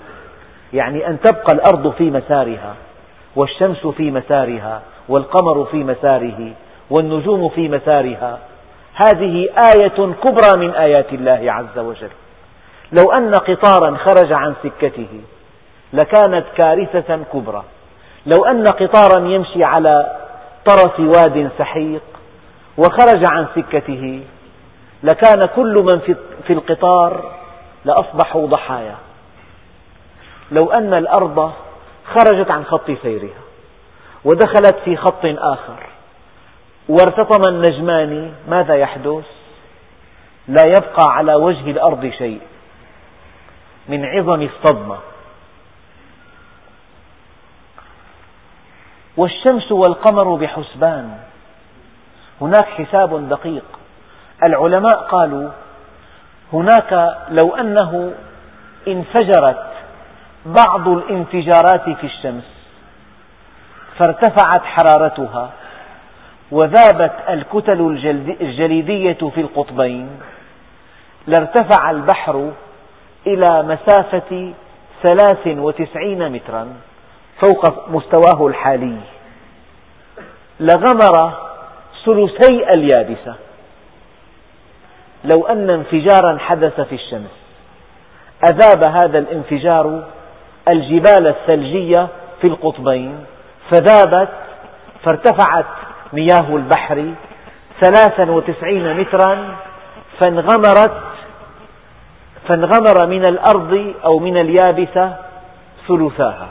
يعني 0.73 1.07
أن 1.07 1.19
تبقى 1.19 1.53
الأرض 1.53 1.93
في 1.97 2.03
مسارها 2.11 2.75
والشمس 3.35 3.87
في 3.87 4.11
مسارها 4.11 4.81
والقمر 5.09 5.65
في 5.65 5.77
مساره 5.77 6.51
والنجوم 6.89 7.49
في 7.49 7.69
مسارها. 7.69 8.39
هذه 9.05 9.47
آية 9.75 10.13
كبرى 10.23 10.67
من 10.67 10.69
آيات 10.69 11.13
الله 11.13 11.51
عز 11.51 11.79
وجل. 11.79 12.09
لو 12.91 13.11
أن 13.11 13.33
قطارا 13.33 13.97
خرج 13.97 14.33
عن 14.33 14.53
سكته 14.63 15.21
لكانت 15.93 16.45
كارثة 16.57 17.19
كبرى. 17.33 17.63
لو 18.25 18.45
أن 18.45 18.67
قطارا 18.67 19.27
يمشي 19.27 19.63
على 19.63 20.24
طرف 20.65 20.99
واد 20.99 21.49
سحيق 21.57 22.01
وخرج 22.77 23.23
عن 23.31 23.47
سكته 23.55 24.23
لكان 25.03 25.39
كل 25.55 25.73
من 25.93 26.15
في 26.47 26.53
القطار 26.53 27.31
لأصبحوا 27.85 28.47
ضحايا 28.47 28.95
لو 30.51 30.71
أن 30.71 30.93
الأرض 30.93 31.51
خرجت 32.13 32.51
عن 32.51 32.65
خط 32.65 32.91
سيرها 33.01 33.41
ودخلت 34.25 34.75
في 34.85 34.97
خط 34.97 35.25
آخر 35.25 35.89
وارتطم 36.89 37.49
النجمان 37.49 38.33
ماذا 38.47 38.75
يحدث؟ 38.75 39.23
لا 40.47 40.61
يبقى 40.67 41.05
على 41.09 41.35
وجه 41.35 41.71
الأرض 41.71 42.11
شيء 42.17 42.41
من 43.87 44.05
عظم 44.05 44.41
الصدمة 44.41 44.97
والشمس 49.17 49.71
والقمر 49.71 50.35
بحسبان. 50.35 51.17
هناك 52.41 52.65
حساب 52.65 53.29
دقيق. 53.29 53.65
العلماء 54.43 54.97
قالوا 54.97 55.49
هناك 56.53 57.17
لو 57.29 57.55
أنه 57.55 58.13
انفجرت 58.87 59.65
بعض 60.45 60.87
الانفجارات 60.87 61.89
في 61.89 62.03
الشمس 62.03 62.43
فارتفعت 63.99 64.63
حرارتها 64.63 65.49
وذابت 66.51 67.13
الكتل 67.29 67.81
الجليدية 68.41 69.29
في 69.35 69.41
القطبين. 69.41 70.09
لارتفع 71.27 71.91
البحر 71.91 72.51
إلى 73.27 73.63
مسافة 73.63 74.53
ثلاث 75.03 75.47
وتسعين 75.47 76.31
مترا. 76.31 76.67
فوق 77.41 77.89
مستواه 77.89 78.47
الحالي. 78.47 78.97
لغمر 80.59 81.33
ثلثي 82.05 82.65
اليابسة. 82.75 83.35
لو 85.33 85.45
أن 85.45 85.69
انفجارا 85.69 86.37
حدث 86.37 86.81
في 86.81 86.95
الشمس. 86.95 87.45
أذاب 88.51 88.87
هذا 88.87 89.19
الانفجار 89.19 90.03
الجبال 90.67 91.27
الثلجية 91.27 92.07
في 92.41 92.47
القطبين 92.47 93.25
فذابت 93.71 94.29
فارتفعت 95.05 95.65
مياه 96.13 96.55
البحر 96.55 97.13
ثلاثا 97.81 98.31
وتسعين 98.31 98.99
مترا 98.99 99.55
فانغمرت 100.19 101.01
فانغمر 102.49 103.07
من 103.07 103.21
الأرض 103.29 103.93
أو 104.05 104.19
من 104.19 104.37
اليابسة 104.37 105.15
ثلثاها. 105.87 106.47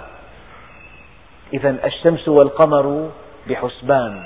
إذا 1.55 1.77
الشمس 1.85 2.29
والقمر 2.29 3.11
بحسبان. 3.49 4.25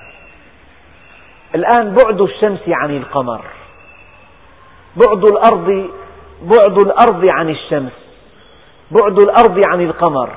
الآن 1.54 1.94
بعد 2.04 2.20
الشمس 2.20 2.60
عن 2.68 2.96
القمر. 2.96 3.44
بعد 4.96 5.24
الأرض 5.24 5.90
بعد 6.42 6.78
الأرض 6.86 7.24
عن 7.24 7.48
الشمس. 7.48 7.92
بعد 8.90 9.20
الأرض 9.20 9.62
عن 9.68 9.80
القمر. 9.80 10.30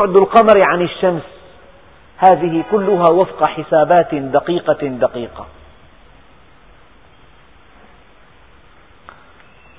بعد 0.00 0.16
القمر 0.20 0.62
عن 0.62 0.82
الشمس. 0.82 1.22
هذه 2.16 2.64
كلها 2.70 3.10
وفق 3.10 3.44
حسابات 3.44 4.14
دقيقة 4.14 4.86
دقيقة. 4.86 5.46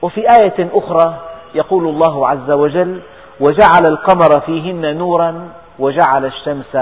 وفي 0.02 0.22
آية 0.42 0.70
أخرى 0.74 1.20
يقول 1.56 1.88
الله 1.88 2.28
عز 2.28 2.52
وجل 2.52 3.02
وجعل 3.40 3.84
القمر 3.90 4.40
فيهن 4.46 4.98
نورا 4.98 5.50
وجعل 5.82 6.26
الشمس 6.26 6.78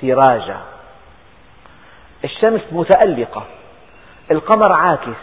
سراجا. 0.00 0.56
الشمس 2.24 2.60
متألقة 2.72 3.42
القمر 4.30 4.72
عاكس. 4.72 5.18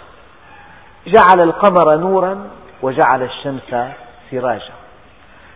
جعل 1.08 1.42
القمر 1.42 1.96
نورا 1.96 2.50
وجعل 2.82 3.24
الشمس 3.24 3.76
سراجا. 4.32 4.74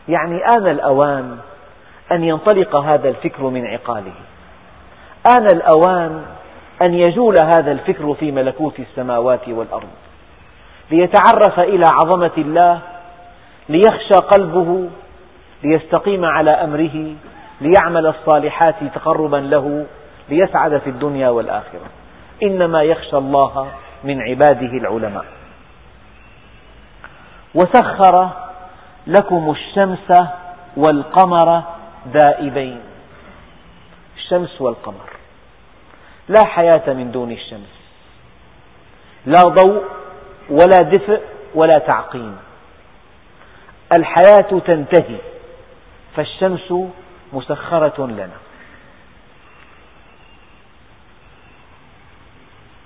يعني 0.08 0.42
آن 0.58 0.68
الأوان 0.68 1.38
أن 2.12 2.24
ينطلق 2.24 2.76
هذا 2.76 3.10
الفكر 3.10 3.44
من 3.44 3.68
عقاله. 3.68 4.14
آن 5.38 5.46
الأوان 5.56 6.26
أن 6.88 6.94
يجول 6.94 7.36
هذا 7.56 7.72
الفكر 7.72 8.14
في 8.14 8.32
ملكوت 8.32 8.80
السماوات 8.80 9.50
والأرض. 9.50 9.90
ليتعرف 10.92 11.60
إلى 11.60 11.86
عظمة 11.92 12.32
الله 12.38 12.80
ليخشى 13.70 14.16
قلبه 14.32 14.90
ليستقيم 15.64 16.26
على 16.26 16.52
أمره 16.52 17.16
ليعمل 17.62 18.08
الصالحات 18.08 18.76
تقربا 18.96 19.38
له 19.38 19.86
ليسعد 20.30 20.78
في 20.78 20.90
الدنيا 20.90 21.30
والآخرة. 21.30 21.90
إنما 22.44 22.84
يخشى 22.84 23.18
الله 23.18 23.72
من 24.04 24.22
عباده 24.22 24.78
العلماء. 24.78 25.26
وسخر 27.56 28.30
لكم 29.08 29.52
الشمس 29.52 30.14
والقمر 30.78 31.64
دائبين. 32.06 32.82
الشمس 34.18 34.62
والقمر. 34.62 35.10
لا 36.30 36.46
حياة 36.46 36.94
من 36.94 37.12
دون 37.12 37.32
الشمس. 37.32 37.76
لا 39.26 39.42
ضوء 39.42 39.84
ولا 40.50 40.82
دفء 40.82 41.22
ولا 41.56 41.78
تعقيم. 41.78 42.38
الحياة 44.00 44.60
تنتهي 44.60 45.18
فالشمس 46.16 46.74
مسخرة 47.34 48.08
لنا. 48.08 48.38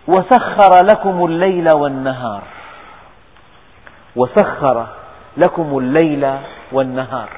وسخر 0.08 0.86
لكم 0.92 1.26
الليل 1.26 1.66
والنهار. 1.76 2.44
وسخر 4.16 4.88
لكم 5.38 5.78
الليل 5.78 6.38
والنهار. 6.72 7.30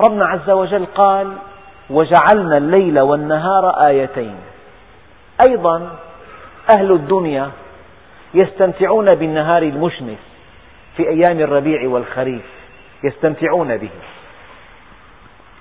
ربنا 0.00 0.26
عز 0.26 0.50
وجل 0.50 0.86
قال 0.86 1.36
وجعلنا 1.90 2.56
الليل 2.56 3.00
والنهار 3.00 3.86
آيتين. 3.86 4.36
أيضا 5.48 5.96
أهل 6.76 6.92
الدنيا 6.92 7.50
يستمتعون 8.34 9.14
بالنهار 9.14 9.62
المشمس 9.62 10.18
في 10.96 11.02
أيام 11.08 11.40
الربيع 11.40 11.88
والخريف. 11.88 12.63
يستمتعون 13.04 13.76
به. 13.76 13.90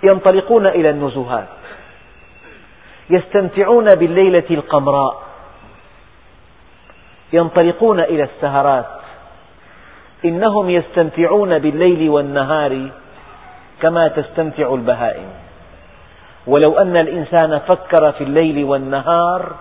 ينطلقون 0.03 0.67
إلى 0.67 0.89
النزهات. 0.89 1.47
يستمتعون 3.09 3.95
بالليلة 3.95 4.43
القمراء. 4.51 5.23
ينطلقون 7.33 7.99
إلى 7.99 8.23
السهرات. 8.23 8.85
إنهم 10.25 10.69
يستمتعون 10.69 11.59
بالليل 11.59 12.09
والنهار 12.09 12.89
كما 13.81 14.07
تستمتع 14.07 14.73
البهائم. 14.73 15.29
ولو 16.47 16.77
أن 16.77 16.93
الإنسان 17.01 17.59
فكر 17.59 18.11
في 18.11 18.23
الليل 18.23 18.63
والنهار 18.63 19.51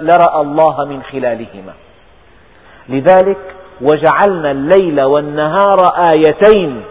لرأى 0.00 0.40
الله 0.40 0.84
من 0.84 1.02
خلالهما. 1.02 1.72
لذلك 2.88 3.38
وجعلنا 3.80 4.50
الليل 4.50 5.00
والنهار 5.00 5.78
آيتين. 6.12 6.84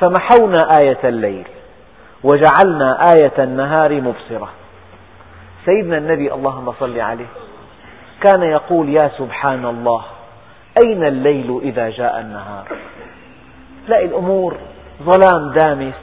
فمحونا 0.00 0.78
آية 0.78 0.98
الليل 1.04 1.48
وجعلنا 2.24 3.06
آية 3.14 3.44
النهار 3.44 4.00
مبصرة. 4.00 4.48
سيدنا 5.66 5.98
النبي 5.98 6.32
اللهم 6.32 6.72
صل 6.80 7.00
عليه 7.00 7.26
كان 8.20 8.42
يقول 8.42 8.88
يا 8.88 9.10
سبحان 9.18 9.64
الله 9.64 10.02
أين 10.84 11.04
الليل 11.04 11.60
إذا 11.62 11.90
جاء 11.90 12.20
النهار؟ 12.20 12.64
تلاقي 13.86 14.04
الأمور 14.04 14.56
ظلام 15.02 15.52
دامس 15.62 15.94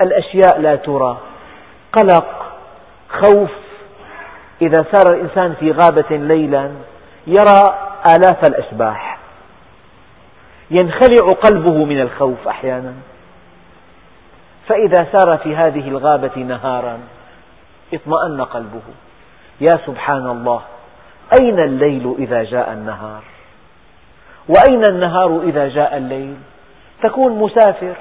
الأشياء 0.00 0.60
لا 0.60 0.76
ترى 0.76 1.18
قلق 1.92 2.52
خوف. 3.08 3.50
إذا 4.62 4.84
سار 4.92 5.16
الإنسان 5.16 5.54
في 5.60 5.72
غابة 5.72 6.16
ليلا 6.16 6.70
يرى 7.26 7.62
آلاف 8.16 8.48
الأشباح. 8.48 9.07
ينخلع 10.70 11.32
قلبه 11.44 11.84
من 11.84 12.00
الخوف 12.00 12.48
أحيانا. 12.48 12.94
فإذا 14.68 15.06
سار 15.12 15.38
في 15.38 15.56
هذه 15.56 15.88
الغابة 15.88 16.36
نهارا 16.36 16.98
اطمأن 17.94 18.40
قلبه. 18.40 18.82
يا 19.60 19.78
سبحان 19.86 20.26
الله 20.26 20.62
أين 21.40 21.58
الليل 21.58 22.14
إذا 22.18 22.42
جاء 22.42 22.72
النهار؟ 22.72 23.22
وأين 24.48 24.82
النهار 24.88 25.40
إذا 25.42 25.68
جاء 25.68 25.96
الليل؟ 25.96 26.36
تكون 27.02 27.38
مسافر 27.38 27.94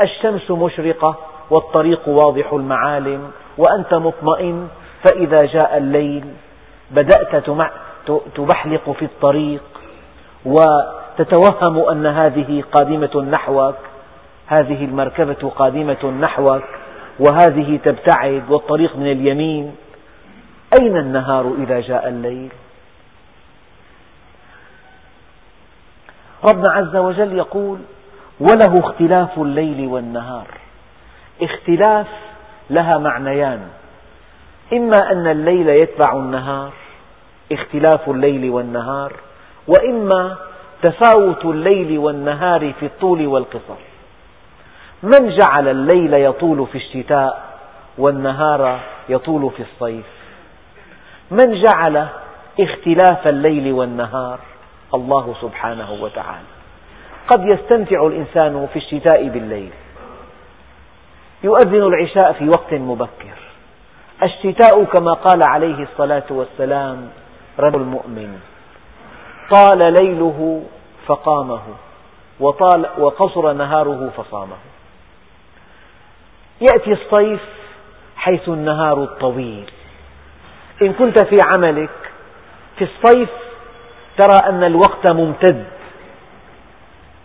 الشمس 0.00 0.50
مشرقة 0.50 1.16
والطريق 1.50 2.08
واضح 2.08 2.52
المعالم 2.52 3.30
وأنت 3.58 3.96
مطمئن 3.96 4.68
فإذا 5.04 5.36
جاء 5.36 5.76
الليل 5.76 6.24
بدأت 6.90 7.50
تبحلق 8.34 8.90
في 8.90 9.04
الطريق 9.04 9.62
وتتوهم 11.20 11.78
أن 11.78 12.06
هذه 12.06 12.64
قادمة 12.72 13.30
نحوك 13.32 13.76
هذه 14.46 14.84
المركبة 14.84 15.50
قادمة 15.56 16.10
نحوك 16.20 16.64
وهذه 17.18 17.80
تبتعد 17.84 18.50
والطريق 18.50 18.96
من 18.96 19.12
اليمين. 19.12 19.76
أين 20.80 20.96
النهار 20.96 21.54
إذا 21.58 21.80
جاء 21.80 22.08
الليل؟ 22.08 22.52
ربنا 26.50 26.72
عز 26.72 26.96
وجل 26.96 27.36
يقول 27.36 27.78
وله 28.40 28.74
اختلاف 28.80 29.38
الليل 29.38 29.86
والنهار. 29.86 30.46
اختلاف 31.42 32.06
لها 32.70 32.98
معنيان. 32.98 33.68
إما 34.72 35.12
أن 35.12 35.26
الليل 35.26 35.68
يتبع 35.68 36.12
النهار 36.12 36.72
اختلاف 37.52 38.08
الليل 38.08 38.50
والنهار 38.50 39.12
وإما 39.68 40.49
تفاوت 40.82 41.44
الليل 41.44 41.98
والنهار 41.98 42.72
في 42.72 42.86
الطول 42.86 43.26
والقصر. 43.26 43.80
من 45.02 45.28
جعل 45.28 45.68
الليل 45.68 46.14
يطول 46.14 46.66
في 46.66 46.78
الشتاء 46.78 47.58
والنهار 47.98 48.80
يطول 49.08 49.50
في 49.50 49.62
الصيف؟ 49.62 50.06
من 51.30 51.62
جعل 51.62 52.06
اختلاف 52.60 53.28
الليل 53.28 53.72
والنهار؟ 53.72 54.38
الله 54.94 55.34
سبحانه 55.40 55.92
وتعالى. 55.92 56.50
قد 57.28 57.44
يستمتع 57.46 58.06
الإنسان 58.06 58.68
في 58.72 58.78
الشتاء 58.78 59.28
بالليل. 59.28 59.70
يؤذن 61.44 61.82
العشاء 61.82 62.32
في 62.32 62.48
وقت 62.48 62.72
مبكر. 62.72 63.38
الشتاء 64.22 64.84
كما 64.84 65.12
قال 65.12 65.40
عليه 65.48 65.82
الصلاة 65.82 66.24
والسلام 66.30 67.08
رجل 67.58 67.80
المؤمن 67.80 68.40
طال 69.50 69.94
ليله 70.00 70.62
فقامه 71.06 71.62
وطال 72.40 72.86
وقصر 72.98 73.52
نهاره 73.52 74.10
فصامه. 74.16 74.56
يأتي 76.60 76.92
الصيف 76.92 77.40
حيث 78.16 78.48
النهار 78.48 79.02
الطويل. 79.02 79.70
إن 80.82 80.92
كنت 80.92 81.18
في 81.18 81.36
عملك 81.54 81.90
في 82.78 82.84
الصيف 82.84 83.28
ترى 84.18 84.48
أن 84.48 84.64
الوقت 84.64 85.10
ممتد 85.10 85.64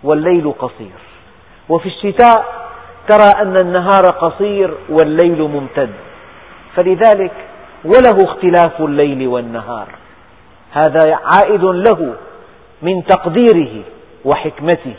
والليل 0.03 0.53
قصير. 0.59 0.99
وفي 1.69 1.85
الشتاء 1.85 2.67
ترى 3.07 3.41
أن 3.41 3.57
النهار 3.57 4.03
قصير 4.19 4.77
والليل 4.89 5.41
ممتد. 5.41 5.93
فلذلك 6.75 7.33
وله 7.85 8.17
اختلاف 8.23 8.81
الليل 8.81 9.27
والنهار. 9.27 9.87
هذا 10.75 11.15
عائد 11.15 11.63
له 11.63 12.15
من 12.81 13.05
تقديره 13.05 13.83
وحكمته. 14.25 14.95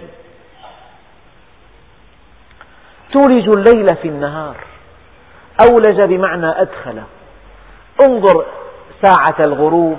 تولج 3.13 3.49
الليل 3.49 3.97
في 3.97 4.09
النهار. 4.09 4.57
أولج 5.61 6.01
بمعنى 6.01 6.61
أدخل. 6.61 7.03
انظر 8.09 8.45
ساعة 9.03 9.37
الغروب 9.47 9.99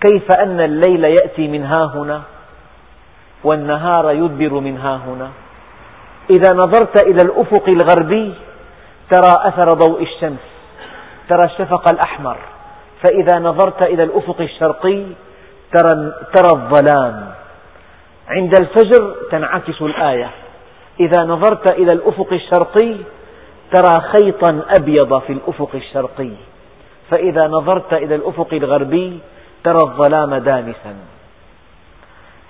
كيف 0.00 0.32
أن 0.32 0.60
الليل 0.60 1.04
يأتي 1.04 1.48
من 1.48 1.64
ها 1.64 1.84
هنا 1.94 2.22
والنهار 3.44 4.10
يدبر 4.10 4.60
من 4.60 4.76
ها 4.76 4.96
هنا. 4.96 5.30
إذا 6.30 6.52
نظرت 6.52 7.02
إلى 7.02 7.22
الأفق 7.24 7.68
الغربي 7.68 8.34
ترى 9.10 9.48
أثر 9.48 9.74
ضوء 9.74 10.02
الشمس 10.02 10.44
ترى 11.28 11.44
الشفق 11.44 11.88
الأحمر. 11.88 12.36
فإذا 13.02 13.38
نظرت 13.38 13.82
إلى 13.82 14.02
الأفق 14.02 14.40
الشرقي 14.40 15.04
ترى, 15.72 16.12
ترى 16.34 16.50
الظلام. 16.52 17.34
عند 18.28 18.52
الفجر 18.60 19.14
تنعكس 19.30 19.82
الآية. 19.82 20.30
إذا 21.00 21.24
نظرت 21.24 21.72
إلى 21.72 21.92
الأفق 21.92 22.32
الشرقي 22.32 22.96
ترى 23.72 24.00
خيطا 24.00 24.62
أبيض 24.78 25.18
في 25.18 25.32
الأفق 25.32 25.70
الشرقي. 25.74 26.30
فإذا 27.10 27.48
نظرت 27.48 27.92
إلى 27.92 28.14
الأفق 28.14 28.48
الغربي 28.52 29.18
ترى 29.64 29.78
الظلام 29.84 30.34
دامسا. 30.34 30.96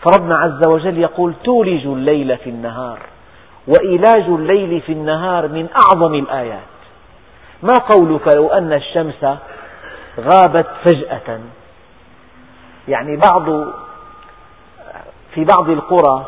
فربنا 0.03 0.37
عز 0.37 0.69
وجل 0.69 0.99
يقول 0.99 1.35
تولج 1.45 1.87
الليل 1.87 2.37
في 2.37 2.51
النهار 2.51 2.99
وإيلاج 3.69 4.23
الليل 4.23 4.81
في 4.81 4.93
النهار 4.93 5.49
من 5.49 5.69
أعظم 5.87 6.15
الآيات. 6.15 6.79
ما 7.63 7.75
قولك 7.91 8.37
لو 8.37 8.49
أن 8.49 8.73
الشمس 8.73 9.25
غابت 10.19 10.67
فجأة. 10.85 11.41
يعني 12.89 13.17
بعض 13.17 13.45
في 15.35 15.45
بعض 15.45 15.71
القرى 15.71 16.27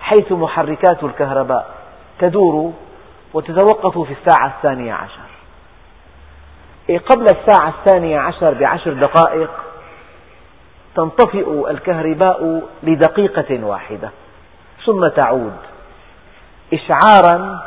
حيث 0.00 0.32
محركات 0.32 1.04
الكهرباء 1.04 1.74
تدور 2.18 2.72
وتتوقف 3.34 3.98
في 3.98 4.12
الساعة 4.12 4.46
الثانية 4.56 4.92
عشر. 4.92 5.28
إيه، 6.88 6.98
قبل 6.98 7.24
الساعة 7.24 7.68
الثانية 7.68 8.18
عشر 8.18 8.54
بعشر 8.54 8.92
دقائق 8.92 9.50
تنطفئ 10.94 11.70
الكهرباء 11.70 12.62
لدقيقة 12.82 13.64
واحدة 13.64 14.10
ثم 14.86 15.08
تعود 15.08 15.56
إشعارا 16.72 17.60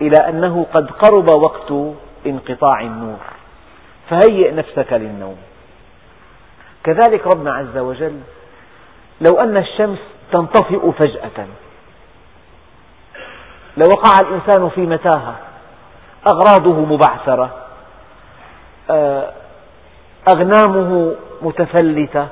إلى 0.00 0.28
أنه 0.28 0.66
قد 0.74 0.90
قرب 0.90 1.28
وقت 1.42 1.94
انقطاع 2.26 2.80
النور. 2.80 3.31
فهيئ 4.10 4.50
نفسك 4.50 4.92
للنوم. 4.92 5.36
كذلك 6.84 7.26
ربنا 7.26 7.54
عز 7.54 7.78
وجل 7.78 8.20
لو 9.20 9.40
أن 9.40 9.56
الشمس 9.56 9.98
تنطفئ 10.32 10.90
فجأة 10.92 11.46
لوقع 13.76 14.12
الإنسان 14.20 14.68
في 14.68 14.80
متاهة 14.80 15.36
أغراضه 16.32 16.80
مبعثرة 16.84 17.56
آه، 18.90 19.32
أغنامه 20.28 21.14
متفلتة 21.42 22.28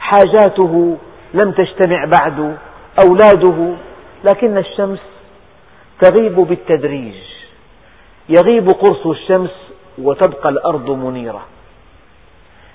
حاجاته 0.00 0.96
لم 1.34 1.52
تجتمع 1.52 2.04
بعد 2.04 2.56
أولاده 3.06 3.74
لكن 4.24 4.58
الشمس 4.58 4.98
تغيب 6.00 6.34
بالتدريج. 6.34 7.14
يغيب 8.28 8.68
قرص 8.68 9.06
الشمس 9.06 9.65
وتبقى 9.98 10.50
الأرض 10.50 10.90
منيرة 10.90 11.44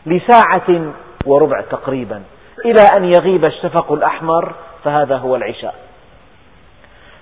لساعة 0.05 0.93
وربع 1.25 1.61
تقريبا 1.61 2.23
إلى 2.65 2.81
أن 2.97 3.05
يغيب 3.05 3.45
الشفق 3.45 3.91
الأحمر 3.91 4.53
فهذا 4.83 5.17
هو 5.17 5.35
العشاء. 5.35 5.75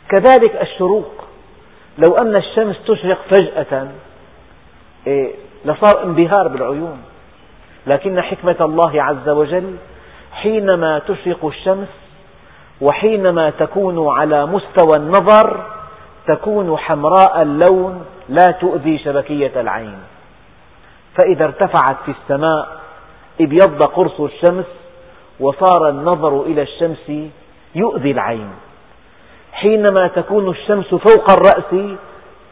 كذلك 0.09 0.61
الشروق 0.61 1.23
لو 1.97 2.17
أن 2.17 2.35
الشمس 2.35 2.75
تشرق 2.87 3.17
فجأة 3.31 3.87
إيه، 5.07 5.31
لصار 5.65 6.03
انبهار 6.03 6.47
بالعيون. 6.47 7.01
لكن 7.87 8.21
حكمة 8.21 8.55
الله 8.61 9.03
عز 9.03 9.29
وجل 9.29 9.75
حينما 10.31 10.99
تشرق 10.99 11.45
الشمس 11.45 11.87
وحينما 12.81 13.49
تكون 13.49 14.17
على 14.17 14.45
مستوى 14.45 14.97
النظر 14.97 15.65
تكون 16.29 16.77
حمراء 16.77 17.41
اللون 17.41 18.05
لا 18.29 18.51
تؤذي 18.51 18.97
شبكية 18.97 19.61
العين. 19.61 19.97
فإذا 21.17 21.45
ارتفعت 21.45 21.97
في 22.05 22.11
السماء 22.21 22.79
ابيض 23.41 23.83
قرص 23.83 24.19
الشمس 24.19 24.65
وصار 25.39 25.89
النظر 25.89 26.41
إلى 26.41 26.61
الشمس 26.61 27.29
يؤذي 27.75 28.11
العين. 28.11 28.49
حينما 29.51 30.07
تكون 30.07 30.49
الشمس 30.49 30.87
فوق 30.87 31.31
الرأس 31.31 31.97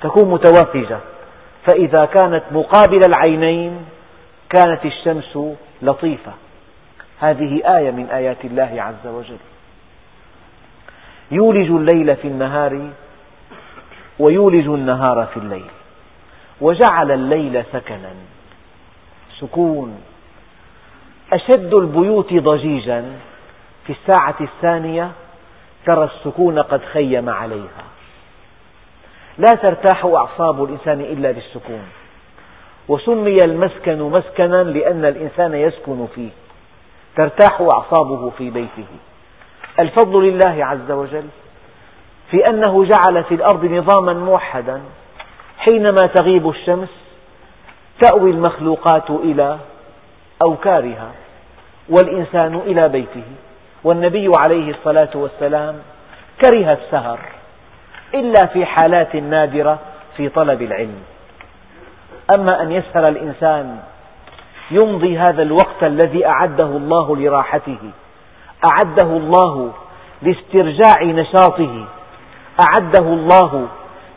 تكون 0.01 0.29
متوافجة. 0.29 0.99
فإذا 1.67 2.05
كانت 2.05 2.43
مقابل 2.51 3.01
العينين 3.07 3.85
كانت 4.49 4.85
الشمس 4.85 5.37
لطيفة. 5.81 6.31
هذه 7.19 7.77
آية 7.77 7.91
من 7.91 8.05
آيات 8.05 8.45
الله 8.45 8.71
عز 8.77 9.07
وجل. 9.07 9.37
يولج 11.31 11.71
الليل 11.71 12.15
في 12.15 12.27
النهار 12.27 12.89
ويولج 14.19 14.67
النهار 14.67 15.27
في 15.33 15.37
الليل. 15.37 15.69
وجعل 16.61 17.11
الليل 17.11 17.63
سكنا. 17.73 18.13
سكون. 19.39 20.01
أشد 21.33 21.73
البيوت 21.79 22.33
ضجيجا. 22.33 23.05
في 23.85 23.93
الساعة 23.93 24.35
الثانية 24.41 25.11
ترى 25.85 26.03
السكون 26.03 26.59
قد 26.59 26.81
خيم 26.93 27.29
عليها. 27.29 27.83
لا 29.37 29.49
ترتاح 29.49 30.05
أعصاب 30.05 30.63
الإنسان 30.63 31.01
إلا 31.01 31.31
بالسكون. 31.31 31.87
وسمي 32.87 33.37
المسكن 33.45 34.01
مسكنا 34.01 34.63
لأن 34.63 35.05
الإنسان 35.05 35.53
يسكن 35.53 36.07
فيه. 36.15 36.29
ترتاح 37.15 37.61
أعصابه 37.61 38.29
في 38.29 38.49
بيته. 38.49 38.87
الفضل 39.79 40.23
لله 40.23 40.65
عز 40.65 40.91
وجل. 40.91 41.27
في 42.31 42.43
أنه 42.51 42.85
جعل 42.85 43.23
في 43.23 43.35
الأرض 43.35 43.65
نظاما 43.65 44.13
موحدا. 44.13 44.81
حينما 45.57 46.07
تغيب 46.15 46.49
الشمس 46.49 46.89
تأوي 48.01 48.31
المخلوقات 48.31 49.09
إلى 49.09 49.57
أوكارها 50.43 51.11
والإنسان 51.89 52.55
إلى 52.55 52.81
بيته. 52.89 53.23
والنبي 53.83 54.31
عليه 54.47 54.71
الصلاة 54.71 55.09
والسلام 55.15 55.75
كره 56.45 56.73
السهر 56.73 57.19
إلا 58.13 58.41
في 58.53 58.65
حالات 58.65 59.15
نادرة 59.15 59.79
في 60.17 60.29
طلب 60.29 60.61
العلم. 60.61 61.01
أما 62.37 62.61
أن 62.61 62.71
يسهر 62.71 63.07
الإنسان 63.07 63.79
يمضي 64.71 65.17
هذا 65.17 65.41
الوقت 65.41 65.83
الذي 65.83 66.25
أعده 66.25 66.65
الله 66.65 67.15
لراحته 67.15 67.77
أعده 68.65 69.17
الله 69.17 69.73
لاسترجاع 70.21 71.03
نشاطه 71.03 71.85
أعده 72.59 73.07
الله 73.13 73.67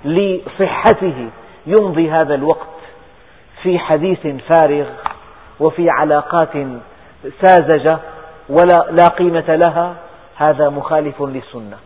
لصحته. 0.05 1.29
يمضي 1.67 2.11
هذا 2.11 2.35
الوقت 2.35 2.67
في 3.63 3.79
حديث 3.79 4.27
فارغ 4.27 4.87
وفي 5.61 5.91
علاقات 5.91 6.53
ساذجة 7.43 7.99
ولا 8.49 8.87
لا 8.91 9.07
قيمة 9.07 9.61
لها. 9.69 9.95
هذا 10.37 10.69
مخالف 10.69 11.23
للسنة. 11.23 11.77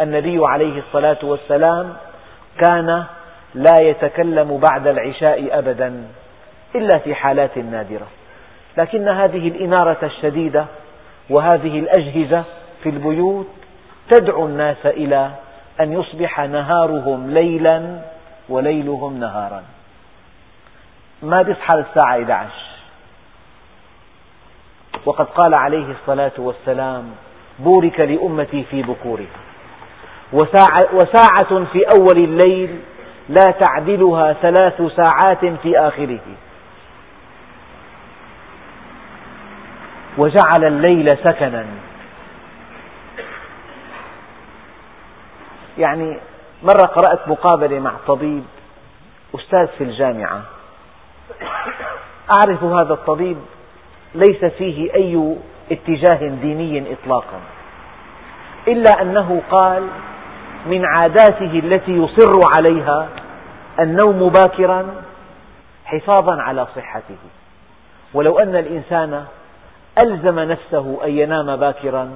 النبي 0.00 0.46
عليه 0.46 0.78
الصلاة 0.78 1.18
والسلام 1.22 1.92
كان 2.64 3.04
لا 3.54 3.74
يتكلم 3.80 4.60
بعد 4.70 4.86
العشاء 4.86 5.58
أبدا 5.58 6.04
إلا 6.74 6.98
في 6.98 7.14
حالات 7.14 7.58
نادرة. 7.58 8.06
لكن 8.78 9.08
هذه 9.08 9.48
الإنارة 9.48 9.96
الشديدة 10.02 10.66
وهذه 11.30 11.78
الأجهزة 11.78 12.44
في 12.82 12.88
البيوت 12.88 13.46
تدعو 14.10 14.46
الناس 14.46 14.86
إلى 14.86 15.30
أن 15.80 15.92
يصبح 15.92 16.40
نهارهم 16.40 17.30
ليلا 17.30 18.00
وليلهم 18.48 19.20
نهارا. 19.20 19.62
ما 21.22 21.42
بيصحى 21.42 21.74
الساعة 21.74 22.10
11 22.10 22.50
وقد 25.06 25.26
قال 25.26 25.54
عليه 25.54 25.90
الصلاة 25.90 26.32
والسلام 26.38 27.04
بورك 27.58 28.00
لأمتي 28.00 28.64
في 28.64 28.82
بكورها. 28.82 29.26
وساعة, 30.32 30.94
وساعة 30.94 31.64
في 31.64 31.82
أول 31.98 32.16
الليل 32.24 32.80
لا 33.28 33.50
تعدلها 33.60 34.32
ثلاث 34.32 34.82
ساعات 34.96 35.44
في 35.44 35.78
آخره. 35.78 36.20
وجعل 40.18 40.64
الليل 40.64 41.16
سكنا. 41.18 41.66
يعني 45.78 46.18
مرة 46.62 46.86
قرأت 46.86 47.28
مقابلة 47.28 47.78
مع 47.78 47.92
طبيب 48.06 48.44
أستاذ 49.34 49.66
في 49.66 49.84
الجامعة. 49.84 50.42
أعرف 52.38 52.64
هذا 52.64 52.92
الطبيب 52.92 53.36
ليس 54.14 54.44
فيه 54.44 54.94
أي 54.94 55.36
اتجاه 55.72 56.28
ديني 56.28 56.92
إطلاقا 56.92 57.40
إلا 58.68 59.02
أنه 59.02 59.42
قال 59.50 59.88
من 60.66 60.84
عاداته 60.84 61.58
التي 61.58 61.92
يصر 61.92 62.40
عليها 62.56 63.08
النوم 63.80 64.28
باكرا 64.28 64.86
حفاظا 65.84 66.42
على 66.42 66.66
صحته. 66.76 67.18
ولو 68.14 68.38
أن 68.38 68.56
الإنسان 68.56 69.24
ألزم 69.98 70.40
نفسه 70.40 70.98
أن 71.04 71.10
ينام 71.10 71.56
باكرا 71.56 72.10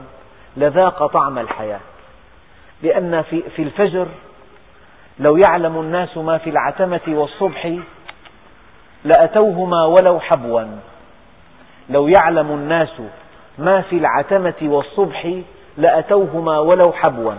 لذاق 0.56 1.06
طعم 1.06 1.38
الحياة. 1.38 1.80
لأن 2.82 3.22
في, 3.22 3.62
الفجر 3.62 4.08
لو 5.18 5.36
يعلم 5.36 5.80
الناس 5.80 6.16
ما 6.16 6.38
في 6.38 6.50
العتمة 6.50 7.00
والصبح 7.08 7.76
لأتوهما 9.04 9.84
ولو 9.84 10.20
حبوا. 10.20 10.62
لو 11.90 12.08
يعلم 12.08 12.50
الناس 12.50 13.02
ما 13.58 13.80
في 13.80 13.96
العتمة 13.96 14.54
والصبح 14.62 15.34
لأتوهما 15.76 16.58
ولو 16.58 16.92
حبوا. 16.92 17.32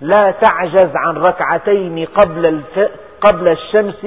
لا 0.00 0.30
تعجز 0.30 0.92
عن 0.94 1.16
ركعتين 1.16 2.04
قبل, 2.04 2.46
الف... 2.46 2.90
قبل 3.20 3.48
الشمس 3.48 4.06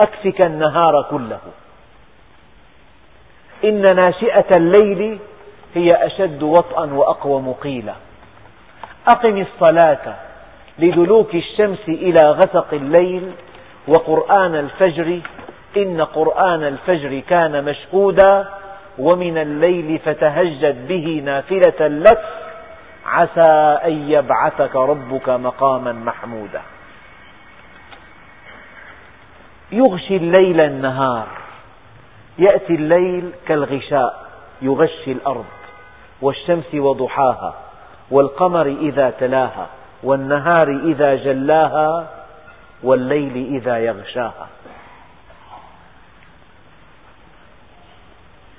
أكفك 0.00 0.40
النهار 0.40 1.06
كله. 1.10 1.38
إن 3.64 3.96
ناشئة 3.96 4.56
الليل 4.56 5.18
هي 5.74 6.06
أشد 6.06 6.42
وطئا 6.42 6.84
وأقوم 6.92 7.52
قيلا 7.52 7.94
أقم 9.08 9.36
الصلاة 9.40 10.14
لدلوك 10.78 11.34
الشمس 11.34 11.88
إلى 11.88 12.30
غسق 12.30 12.74
الليل 12.74 13.32
وقرآن 13.88 14.54
الفجر 14.54 15.20
إن 15.76 16.00
قرآن 16.00 16.62
الفجر 16.64 17.20
كان 17.28 17.64
مشهودا 17.64 18.48
ومن 18.98 19.38
الليل 19.38 19.98
فتهجد 19.98 20.88
به 20.88 21.22
نافلة 21.24 21.88
لك 21.88 22.24
عسى 23.06 23.78
أن 23.84 24.10
يبعثك 24.10 24.76
ربك 24.76 25.28
مقاما 25.28 25.92
محمودا. 25.92 26.60
يغشي 29.72 30.16
الليل 30.16 30.60
النهار 30.60 31.26
يأتي 32.38 32.74
الليل 32.74 33.32
كالغشاء 33.48 34.28
يغشي 34.62 35.12
الأرض 35.12 35.44
والشمس 36.22 36.74
وضحاها. 36.74 37.67
والقمر 38.10 38.66
إذا 38.66 39.10
تلاها 39.10 39.66
والنهار 40.02 40.68
إذا 40.68 41.14
جلاها 41.14 42.06
والليل 42.82 43.56
إذا 43.56 43.78
يغشاها. 43.78 44.48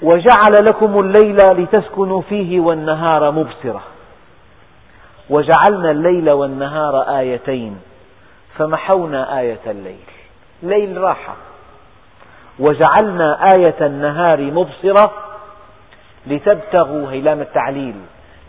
وجعل 0.02 0.66
لكم 0.66 1.00
الليل 1.00 1.38
لتسكنوا 1.38 2.22
فيه 2.22 2.60
والنهار 2.60 3.32
مبصرة. 3.32 3.84
وجعلنا 5.30 5.92
الليل 5.92 6.30
والنهار 6.30 7.18
آيتين 7.20 7.82
فمحونا 8.58 9.40
آية 9.40 9.60
الليل. 9.68 10.06
ليل 10.64 10.98
راحة. 10.98 11.36
وجعلنا 12.60 13.48
آية 13.56 13.76
النهار 13.82 14.42
مبصرة 14.42 15.12
لتبتغوا 16.28 17.12
هيلام 17.12 17.42
التعليل. 17.42 17.96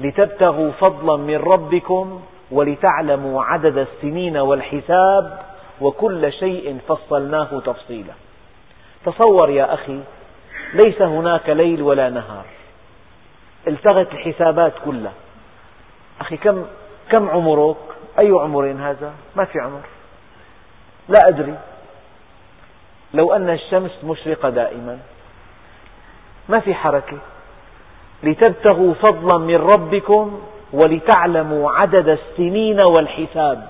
لتبتغوا 0.01 0.71
فضلا 0.73 1.17
من 1.17 1.37
ربكم 1.37 2.21
ولتعلموا 2.51 3.45
عدد 3.45 3.79
السنين 3.79 4.37
والحساب 4.37 5.39
وكل 5.81 6.33
شيء 6.33 6.79
فصلناه 6.89 7.61
تفصيلا. 7.61 8.13
تصور 9.05 9.51
يا 9.51 9.75
أخي 9.75 10.01
ليس 10.75 11.03
هناك 11.03 11.49
ليل 11.49 11.83
ولا 11.83 12.11
نهار. 12.11 12.45
التغت 13.69 14.13
الحسابات 14.13 14.73
كلها. 14.85 15.13
أخي 16.21 16.37
كم, 16.37 16.65
كم 17.11 17.31
عمرك؟ 17.31 17.77
أي 18.19 18.31
عمر 18.31 18.71
هذا؟ 18.71 19.13
ما 19.37 19.45
في 19.45 19.59
عمر. 19.59 19.81
لا 21.09 21.29
أدري. 21.29 21.59
لو 23.15 23.33
أن 23.33 23.51
الشمس 23.51 24.05
مشرقة 24.05 24.51
دائما. 24.51 24.99
ما 26.49 26.61
في 26.61 26.75
حركة. 26.75 27.19
لتبتغوا 28.23 28.95
فضلا 28.95 29.39
من 29.39 29.57
ربكم 29.57 30.41
ولتعلموا 30.73 31.71
عدد 31.71 32.09
السنين 32.09 32.81
والحساب. 32.81 33.69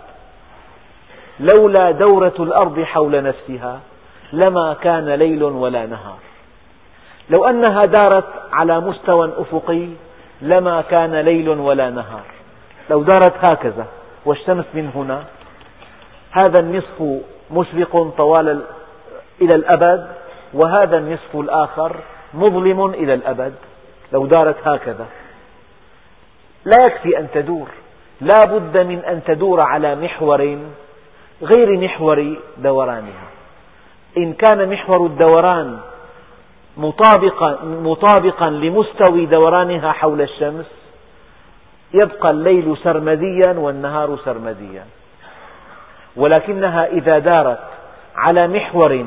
لولا 1.40 1.90
دورة 1.90 2.34
الأرض 2.38 2.80
حول 2.80 3.22
نفسها 3.22 3.80
لما 4.32 4.76
كان 4.82 5.08
ليل 5.08 5.42
ولا 5.42 5.86
نهار. 5.86 6.18
لو 7.30 7.44
أنها 7.44 7.80
دارت 7.80 8.24
على 8.52 8.80
مستوى 8.80 9.32
أفقي 9.38 9.86
لما 10.42 10.82
كان 10.82 11.16
ليل 11.16 11.48
ولا 11.48 11.90
نهار. 11.90 12.24
لو 12.90 13.02
دارت 13.02 13.34
هكذا 13.50 13.86
والشمس 14.24 14.64
من 14.74 14.90
هنا 14.94 15.24
هذا 16.30 16.58
النصف 16.58 17.22
مشرق 17.50 18.14
طوال 18.16 18.60
إلى 19.42 19.54
الأبد 19.54 20.06
وهذا 20.54 20.98
النصف 20.98 21.36
الآخر 21.36 21.96
مظلم 22.34 22.86
إلى 22.86 23.14
الأبد. 23.14 23.54
لو 24.12 24.26
دارت 24.26 24.56
هكذا. 24.68 25.06
لا 26.64 26.86
يكفي 26.86 27.18
أن 27.18 27.28
تدور. 27.34 27.68
لا 28.20 28.44
بد 28.44 28.78
من 28.78 28.98
أن 28.98 29.20
تدور 29.26 29.60
على 29.60 29.94
محور 29.94 30.58
غير 31.42 31.78
محور 31.78 32.36
دورانها. 32.58 33.28
إن 34.18 34.32
كان 34.32 34.70
محور 34.70 35.06
الدوران 35.06 35.78
مطابقا, 36.76 37.58
مطابقا 37.64 38.50
لمستوي 38.50 39.26
دورانها 39.26 39.92
حول 39.92 40.20
الشمس 40.20 40.66
يبقى 41.94 42.30
الليل 42.30 42.76
سرمديا 42.82 43.52
والنهار 43.58 44.18
سرمديا. 44.24 44.84
ولكنها 46.16 46.86
إذا 46.86 47.18
دارت 47.18 47.60
على 48.16 48.48
محور 48.48 49.04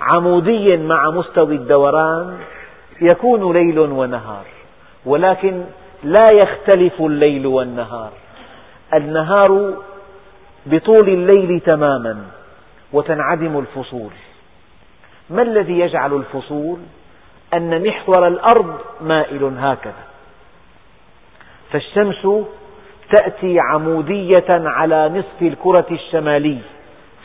عمودي 0.00 0.76
مع 0.76 1.10
مستوى 1.10 1.54
الدوران 1.54 2.38
يكون 3.00 3.52
ليل 3.52 3.78
ونهار 3.78 4.44
ولكن 5.06 5.64
لا 6.04 6.26
يختلف 6.32 7.00
الليل 7.00 7.46
والنهار. 7.46 8.10
النهار 8.94 9.74
بطول 10.66 11.08
الليل 11.08 11.60
تماما 11.60 12.24
وتنعدم 12.92 13.58
الفصول. 13.58 14.10
ما 15.30 15.42
الذي 15.42 15.78
يجعل 15.80 16.12
الفصول؟ 16.14 16.78
أن 17.54 17.82
محور 17.82 18.26
الأرض 18.26 18.78
مائل 19.00 19.54
هكذا. 19.58 20.04
فالشمس 21.72 22.28
تأتي 23.16 23.56
عمودية 23.60 24.44
على 24.48 25.08
نصف 25.08 25.42
الكرة 25.42 25.86
الشمالي 25.90 26.58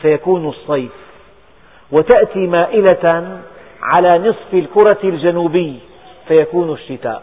فيكون 0.02 0.48
الصيف. 0.48 0.92
وتأتي 1.92 2.46
مائلة 2.46 3.40
على 3.82 4.18
نصف 4.18 4.54
الكرة 4.54 4.98
الجنوبي 5.04 5.78
فيكون 6.28 6.72
الشتاء. 6.72 7.22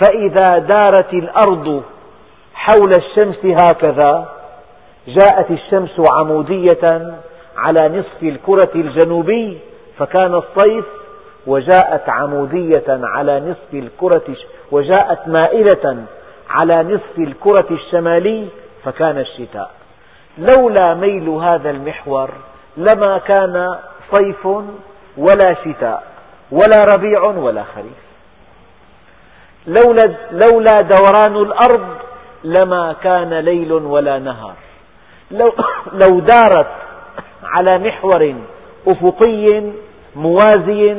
فإذا 0.00 0.58
دارت 0.58 1.12
الأرض 1.12 1.82
حول 2.54 2.92
الشمس 2.98 3.38
هكذا 3.44 4.28
جاءت 5.08 5.50
الشمس 5.50 6.00
عمودية 6.12 7.12
على 7.56 7.88
نصف 7.88 8.22
الكرة 8.22 8.70
الجنوبي 8.74 9.58
فكان 9.98 10.34
الصيف 10.34 10.84
وجاءت 11.46 12.08
عمودية 12.08 12.84
على 12.88 13.40
نصف 13.40 13.74
الكرة 13.74 14.36
وجاءت 14.70 15.28
مائلة 15.28 16.04
على 16.50 16.82
نصف 16.82 17.18
الكرة 17.18 17.66
الشمالي 17.70 18.48
فكان 18.84 19.18
الشتاء. 19.18 19.70
لولا 20.38 20.94
ميل 20.94 21.28
هذا 21.28 21.70
المحور 21.70 22.30
لما 22.76 23.18
كان 23.18 23.68
صيف 24.12 24.48
ولا 25.16 25.54
شتاء 25.54 26.12
ولا 26.52 26.84
ربيع 26.92 27.22
ولا 27.22 27.64
خريف. 27.74 28.02
لولا, 29.66 30.14
لولا 30.30 30.76
دوران 30.80 31.36
الأرض 31.36 31.88
لما 32.44 32.96
كان 33.02 33.34
ليل 33.34 33.72
ولا 33.72 34.18
نهار. 34.18 34.54
لو, 35.30 35.52
لو 36.02 36.20
دارت 36.20 36.72
على 37.44 37.78
محور 37.78 38.34
أفقي 38.86 39.62
موازي 40.16 40.96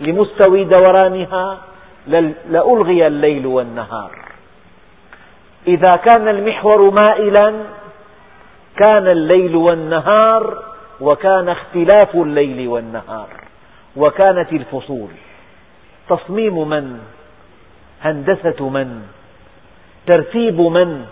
لمستوي 0.00 0.64
دورانها 0.64 1.58
لألغي 2.48 3.06
الليل 3.06 3.46
والنهار. 3.46 4.10
إذا 5.66 5.90
كان 5.90 6.28
المحور 6.28 6.90
مائلا 6.90 7.54
كان 8.76 9.06
الليل 9.06 9.56
والنهار 9.56 10.62
وكان 11.00 11.48
اختلاف 11.48 12.14
الليل 12.14 12.68
والنهار. 12.68 13.41
وكانت 13.96 14.52
الفصول. 14.52 15.08
تصميم 16.08 16.68
من؟ 16.68 17.00
هندسة 18.02 18.68
من؟ 18.68 19.02
ترتيب 20.06 20.60
من؟ 20.60 21.06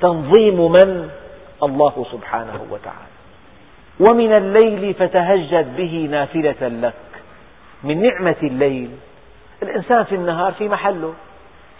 تنظيم 0.00 0.72
من؟ 0.72 1.10
الله 1.62 2.06
سبحانه 2.12 2.66
وتعالى. 2.70 3.12
ومن 4.00 4.32
الليل 4.32 4.94
فتهجد 4.94 5.76
به 5.76 6.08
نافلة 6.10 6.68
لك. 6.68 6.94
من 7.84 8.02
نعمة 8.02 8.36
الليل. 8.42 8.90
الإنسان 9.62 10.04
في 10.04 10.14
النهار 10.14 10.52
في 10.52 10.68
محله 10.68 11.14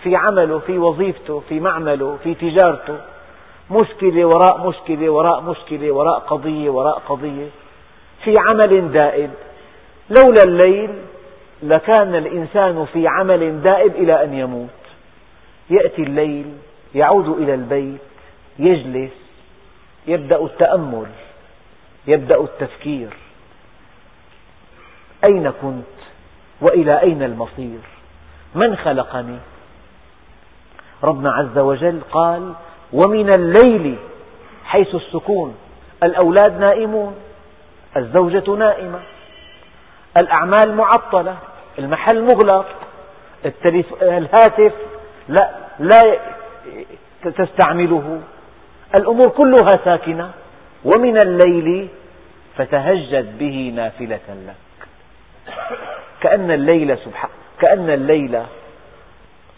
في 0.03 0.17
عمله 0.17 0.59
في 0.59 0.79
وظيفته 0.79 1.43
في 1.49 1.61
معمله 1.61 2.19
في 2.25 2.35
تجارته. 2.35 2.99
مشكلة 3.71 4.25
وراء 4.25 4.69
مشكلة 4.69 5.09
وراء 5.11 5.41
مشكلة 5.41 5.91
وراء 5.91 6.19
قضية 6.19 6.71
وراء 6.71 6.99
قضية. 7.09 7.49
في 8.25 8.35
عمل 8.49 8.93
دائب 8.93 9.31
لولا 10.17 10.43
الليل 10.45 10.91
لكان 11.63 12.15
الإنسان 12.15 12.87
في 12.93 13.09
عمل 13.09 13.63
دائب 13.63 13.95
إلى 13.95 14.25
أن 14.25 14.35
يموت. 14.35 14.69
يأتي 15.71 16.03
الليل 16.03 16.57
يعود 16.95 17.29
إلى 17.29 17.55
البيت 17.55 18.01
يجلس 18.59 19.13
يبدأ 20.07 20.45
التأمل 20.45 21.07
يبدأ 22.07 22.41
التفكير. 22.41 23.09
أين 25.25 25.51
كنت؟ 25.63 25.85
وإلى 26.61 27.01
أين 27.01 27.23
المصير؟ 27.23 27.79
من 28.55 28.77
خلقني؟ 28.77 29.39
ربنا 31.03 31.33
عز 31.33 31.59
وجل 31.59 32.01
قال 32.11 32.53
ومن 32.93 33.35
الليل 33.35 33.97
حيث 34.65 34.95
السكون 34.95 35.55
الأولاد 36.03 36.61
نائمون 36.61 37.15
الزوجة 37.97 38.51
نائمة. 38.51 39.01
الأعمال 40.21 40.75
معطلة 40.75 41.37
المحل 41.79 42.23
مغلق 42.23 42.67
الهاتف 44.03 44.73
لا, 45.29 45.51
لا 45.79 46.03
تستعمله 47.25 48.21
الأمور 48.95 49.29
كلها 49.29 49.79
ساكنة 49.85 50.31
ومن 50.85 51.17
الليل 51.17 51.89
فتهجد 52.57 53.39
به 53.39 53.73
نافلة 53.77 54.21
لك. 54.47 54.89
كأن 56.21 56.51
الليل 56.51 56.99
كأن 57.61 57.91
الليل 57.91 58.43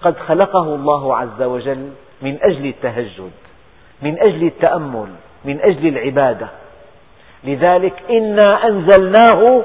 قد 0.02 0.18
خلقه 0.18 0.74
الله 0.74 1.16
عز 1.16 1.42
وجل 1.42 1.92
من 2.22 2.38
أجل 2.42 2.66
التهجد 2.66 3.30
من 4.02 4.18
أجل 4.18 4.46
التأمل 4.46 5.08
من 5.44 5.60
أجل 5.60 5.88
العبادة. 5.88 6.48
لذلك 7.44 7.94
إنا 8.10 8.68
أنزلناه 8.68 9.62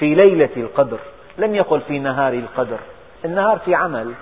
في 0.00 0.14
ليلة 0.14 0.50
القدر 0.56 0.98
لم 1.38 1.54
يقل 1.54 1.80
في 1.80 1.98
نهار 1.98 2.32
القدر 2.32 2.78
النهار 3.24 3.58
في 3.58 3.74
عمل. 3.74 4.14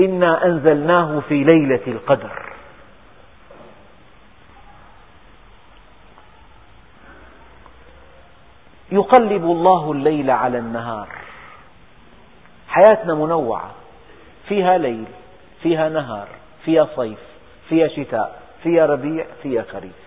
إنا 0.00 0.44
أنزلناه 0.44 1.20
في 1.28 1.44
ليلة 1.44 1.80
القدر. 1.86 2.52
يقلب 8.92 9.44
الله 9.44 9.92
الليل 9.92 10.30
على 10.30 10.58
النهار. 10.58 11.08
حياتنا 12.68 13.14
منوعة. 13.14 13.70
فيها 14.48 14.78
ليل 14.78 15.04
فيها 15.62 15.88
نهار 15.88 16.28
فيها 16.64 16.88
صيف 16.96 17.18
فيها 17.68 17.88
شتاء 17.88 18.42
فيها 18.62 18.86
ربيع 18.86 19.26
فيها 19.42 19.62
خريف. 19.62 20.05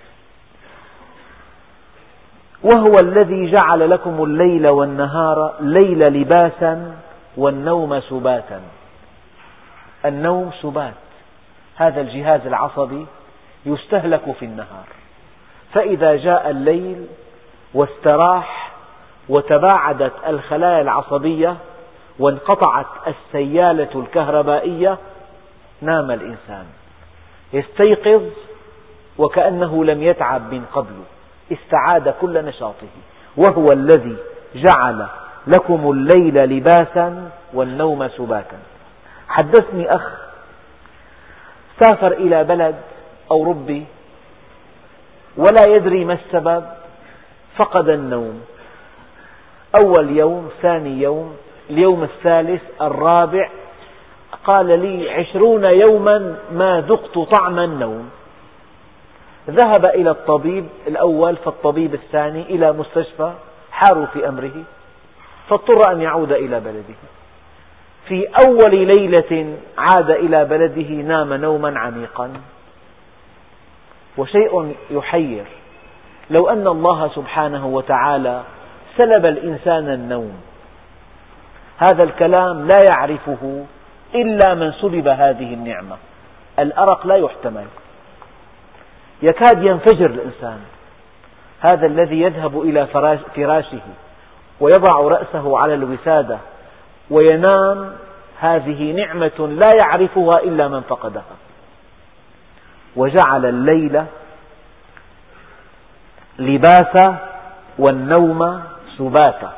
وهو 2.64 2.92
الذي 3.02 3.52
جعل 3.52 3.90
لكم 3.90 4.24
الليل 4.24 4.68
والنهار 4.68 5.54
ليل 5.60 6.00
لباسا 6.00 6.96
والنوم 7.38 8.00
سباتا. 8.00 8.62
النوم 10.06 10.52
سبات. 10.62 10.94
هذا 11.76 12.02
الجهاز 12.02 12.48
العصبي 12.48 13.06
يستهلك 13.66 14.32
في 14.40 14.46
النهار. 14.46 14.86
فإذا 15.74 16.16
جاء 16.16 16.50
الليل 16.50 17.08
واستراح 17.74 18.72
وتباعدت 19.30 20.14
الخلايا 20.28 20.82
العصبية 20.82 21.56
وانقطعت 22.20 22.86
السيالة 23.08 23.90
الكهربائية 23.96 24.98
نام 25.82 26.12
الإنسان. 26.12 26.66
يستيقظ 27.54 28.24
وكأنه 29.18 29.86
لم 29.86 30.04
يتعب 30.04 30.54
من 30.54 30.66
قبل. 30.74 30.96
استعاد 31.52 32.10
كل 32.22 32.46
نشاطه 32.46 32.88
وهو 33.38 33.66
الذي 33.72 34.18
جعل 34.56 35.06
لكم 35.48 35.92
الليل 35.92 36.36
لباسا 36.36 37.30
والنوم 37.54 38.08
سباتا. 38.08 38.58
حدثني 39.28 39.96
أخ 39.96 40.02
سافر 41.80 42.12
إلى 42.12 42.44
بلد 42.44 42.76
أوروبي 43.32 43.86
ولا 45.38 45.68
يدري 45.68 46.06
ما 46.06 46.14
السبب 46.14 46.64
فقد 47.58 47.90
النوم. 47.90 48.42
أول 49.84 50.18
يوم 50.18 50.50
ثاني 50.62 51.02
يوم 51.02 51.36
اليوم 51.70 52.04
الثالث 52.04 52.62
الرابع 52.82 53.50
قال 54.44 54.80
لي 54.80 55.12
عشرون 55.12 55.64
يوما 55.64 56.36
ما 56.52 56.82
ذقت 56.82 57.20
طعم 57.40 57.60
النوم. 57.60 58.10
ذهب 59.50 59.86
إلى 59.86 60.10
الطبيب 60.10 60.66
الأول 60.88 61.36
فالطبيب 61.36 61.94
الثاني 61.94 62.42
إلى 62.42 62.72
مستشفى 62.72 63.34
حاروا 63.72 64.06
في 64.06 64.30
أمره 64.30 64.64
فاضطر 65.50 65.92
أن 65.92 66.02
يعود 66.02 66.32
إلى 66.32 66.60
بلده. 66.60 67.00
في 68.08 68.28
أول 68.46 68.76
ليلة 68.88 69.58
عاد 69.78 70.10
إلى 70.12 70.46
بلده 70.46 70.90
نام 70.92 71.34
نوما 71.34 71.80
عميقا. 71.80 72.34
وشيء 74.18 74.76
يحير 74.92 75.46
لو 76.30 76.50
أن 76.50 76.68
الله 76.68 77.10
سبحانه 77.16 77.68
وتعالى 77.68 78.42
سلب 78.98 79.26
الإنسان 79.26 79.90
النوم. 79.90 80.42
هذا 81.78 82.04
الكلام 82.04 82.68
لا 82.68 82.86
يعرفه 82.90 83.66
إلا 84.16 84.56
من 84.56 84.72
سلب 84.72 85.08
هذه 85.08 85.54
النعمة. 85.54 85.98
الأرق 86.60 87.08
لا 87.08 87.16
يحتمل. 87.16 87.66
يكاد 89.22 89.64
ينفجر 89.64 90.06
الإنسان. 90.06 90.60
هذا 91.62 91.86
الذي 91.88 92.22
يذهب 92.22 92.62
إلى 92.62 92.88
فراشه 93.36 93.82
ويضع 94.60 95.00
رأسه 95.00 95.60
على 95.60 95.74
الوسادة 95.74 96.38
وينام 97.10 97.96
هذه 98.40 98.92
نعمة 98.92 99.60
لا 99.64 99.74
يعرفها 99.74 100.40
إلا 100.40 100.68
من 100.68 100.82
فقدها. 100.82 101.36
وجعل 102.96 103.46
الليل 103.46 104.04
لباسا 106.40 107.18
والنوم 107.80 108.62
سباتا. 108.98 109.54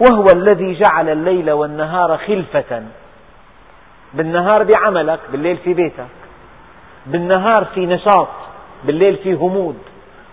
وهو 0.00 0.26
الذي 0.34 0.74
جعل 0.74 1.08
الليل 1.08 1.50
والنهار 1.50 2.18
خلفة. 2.18 2.82
بالنهار 4.14 4.64
بعملك 4.64 5.20
بالليل 5.32 5.56
في 5.56 5.74
بيتك. 5.74 6.19
بالنهار 7.06 7.66
في 7.74 7.86
نشاط 7.86 8.28
بالليل 8.84 9.16
في 9.16 9.34
همود 9.34 9.76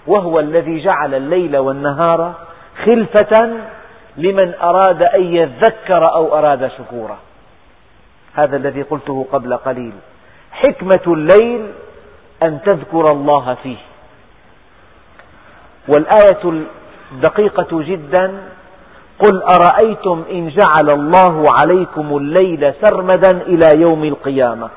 وهو 0.08 0.40
الذي 0.40 0.84
جعل 0.84 1.16
الليل 1.16 1.58
والنهار 1.58 2.34
خلفة 2.86 3.54
لمن 4.18 4.54
أراد 4.62 5.04
أن 5.04 5.24
يذكر 5.24 6.14
أو 6.14 6.38
أراد 6.38 6.72
شكورا 6.78 7.18
هذا 8.34 8.58
الذي 8.58 8.82
قلته 8.82 9.26
قبل 9.32 9.58
قليل. 9.58 9.94
حكمة 10.52 11.14
الليل 11.14 11.72
أن 12.44 12.60
تذكر 12.66 13.12
الله 13.12 13.58
فيه. 13.64 13.78
والآية 15.88 16.64
الدقيقة 17.12 17.68
جدا 17.72 18.44
قل 19.20 19.44
أرأيتم 19.44 20.24
إن 20.32 20.50
جعل 20.50 20.90
الله 20.90 21.46
عليكم 21.64 22.18
الليل 22.18 22.74
سرمدا 22.86 23.32
إلى 23.42 23.82
يوم 23.82 24.04
القيامة؟ 24.04 24.70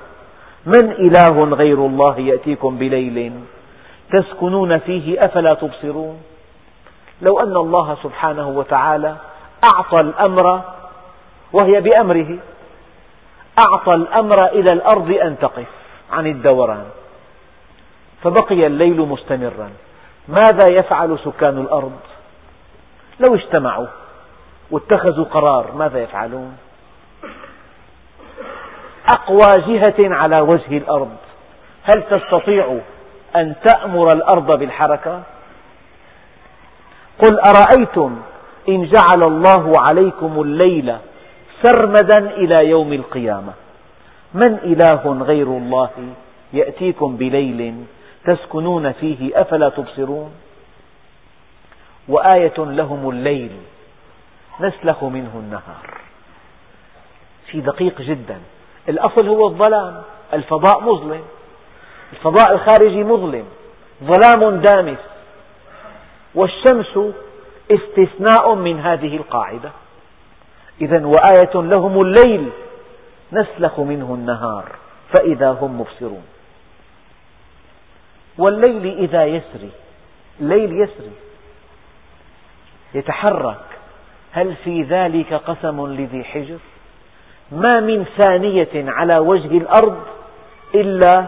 من 0.66 0.90
إله 0.92 1.44
غير 1.44 1.86
الله 1.86 2.18
يأتيكم 2.18 2.78
بليل؟ 2.78 3.32
تسكنون 4.12 4.78
فيه 4.78 5.20
أفلا 5.20 5.54
تبصرون؟ 5.54 6.22
لو 7.22 7.38
أن 7.40 7.56
الله 7.56 7.96
سبحانه 8.02 8.48
وتعالى 8.48 9.16
أعطى 9.74 10.00
الأمر 10.00 10.62
وهي 11.52 11.80
بأمره 11.80 12.38
أعطى 13.58 13.94
الأمر 13.94 14.46
إلى 14.46 14.72
الأرض 14.72 15.10
أن 15.10 15.38
تقف 15.38 15.68
عن 16.12 16.26
الدوران 16.26 16.84
فبقي 18.22 18.66
الليل 18.66 19.00
مستمرا. 19.00 19.70
ماذا 20.28 20.66
يفعل 20.72 21.18
سكان 21.24 21.58
الأرض؟ 21.58 21.98
لو 23.20 23.34
اجتمعوا 23.34 23.86
واتخذوا 24.70 25.24
قرار 25.24 25.72
ماذا 25.76 26.02
يفعلون؟ 26.02 26.56
أقوى 29.12 29.46
جهة 29.66 30.14
على 30.14 30.40
وجه 30.40 30.78
الأرض. 30.78 31.16
هل 31.84 32.02
تستطيع 32.02 32.78
أن 33.36 33.54
تأمر 33.64 34.08
الأرض 34.08 34.58
بالحركة؟ 34.58 35.22
قل 37.18 37.40
أرأيتم 37.40 38.20
إن 38.68 38.84
جعل 38.84 39.22
الله 39.22 39.72
عليكم 39.80 40.42
الليل 40.42 40.96
سرمدا 41.62 42.30
إلى 42.30 42.68
يوم 42.68 42.92
القيامة. 42.92 43.52
من 44.34 44.54
إله 44.54 45.22
غير 45.22 45.46
الله 45.46 45.90
يأتيكم 46.52 47.16
بليل 47.16 47.84
تسكنون 48.24 48.92
فيه 48.92 49.40
أفلا 49.40 49.68
تبصرون؟ 49.68 50.32
وآية 52.08 52.58
لهم 52.58 53.10
الليل 53.10 53.50
نسلخ 54.60 55.04
منه 55.04 55.30
النهار. 55.34 56.00
شيء 57.50 57.60
دقيق 57.60 58.02
جدا. 58.02 58.40
الأصل 58.88 59.28
هو 59.28 59.48
الظلام. 59.48 60.02
الفضاء 60.32 60.80
مظلم. 60.80 61.22
الفضاء 62.12 62.52
الخارجي 62.52 63.04
مظلم. 63.04 63.44
ظلام 64.04 64.60
دامس. 64.60 64.98
والشمس 66.34 66.98
استثناء 67.70 68.54
من 68.54 68.80
هذه 68.80 69.16
القاعدة. 69.16 69.70
إذا 70.80 71.06
وآية 71.06 71.54
لهم 71.54 72.00
الليل 72.00 72.50
نسلخ 73.32 73.80
منه 73.80 74.14
النهار 74.14 74.72
فإذا 75.14 75.50
هم 75.50 75.80
مبصرون. 75.80 76.24
والليل 78.38 78.98
إذا 78.98 79.24
يسري. 79.24 79.70
الليل 80.40 80.72
يسري. 80.72 81.12
يتحرك. 82.94 83.64
هل 84.32 84.54
في 84.64 84.82
ذلك 84.82 85.34
قسم 85.34 85.86
لذي 85.86 86.24
حجر؟ 86.24 86.58
ما 87.52 87.80
من 87.80 88.04
ثانية 88.04 88.68
على 88.74 89.18
وجه 89.18 89.58
الأرض 89.58 89.96
إلا 90.74 91.24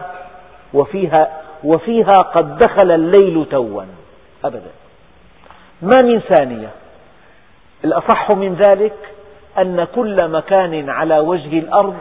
وفيها, 0.73 1.41
وفيها 1.63 2.13
قد 2.13 2.57
دخل 2.57 2.91
الليل 2.91 3.45
توا. 3.51 3.83
أبدا. 4.45 4.71
ما 5.81 6.01
من 6.01 6.19
ثانية؟ 6.19 6.69
الأصح 7.85 8.31
من 8.31 8.53
ذلك 8.55 8.93
أن 9.57 9.87
كل 9.95 10.27
مكان 10.27 10.89
على 10.89 11.19
وجه 11.19 11.59
الأرض 11.59 11.97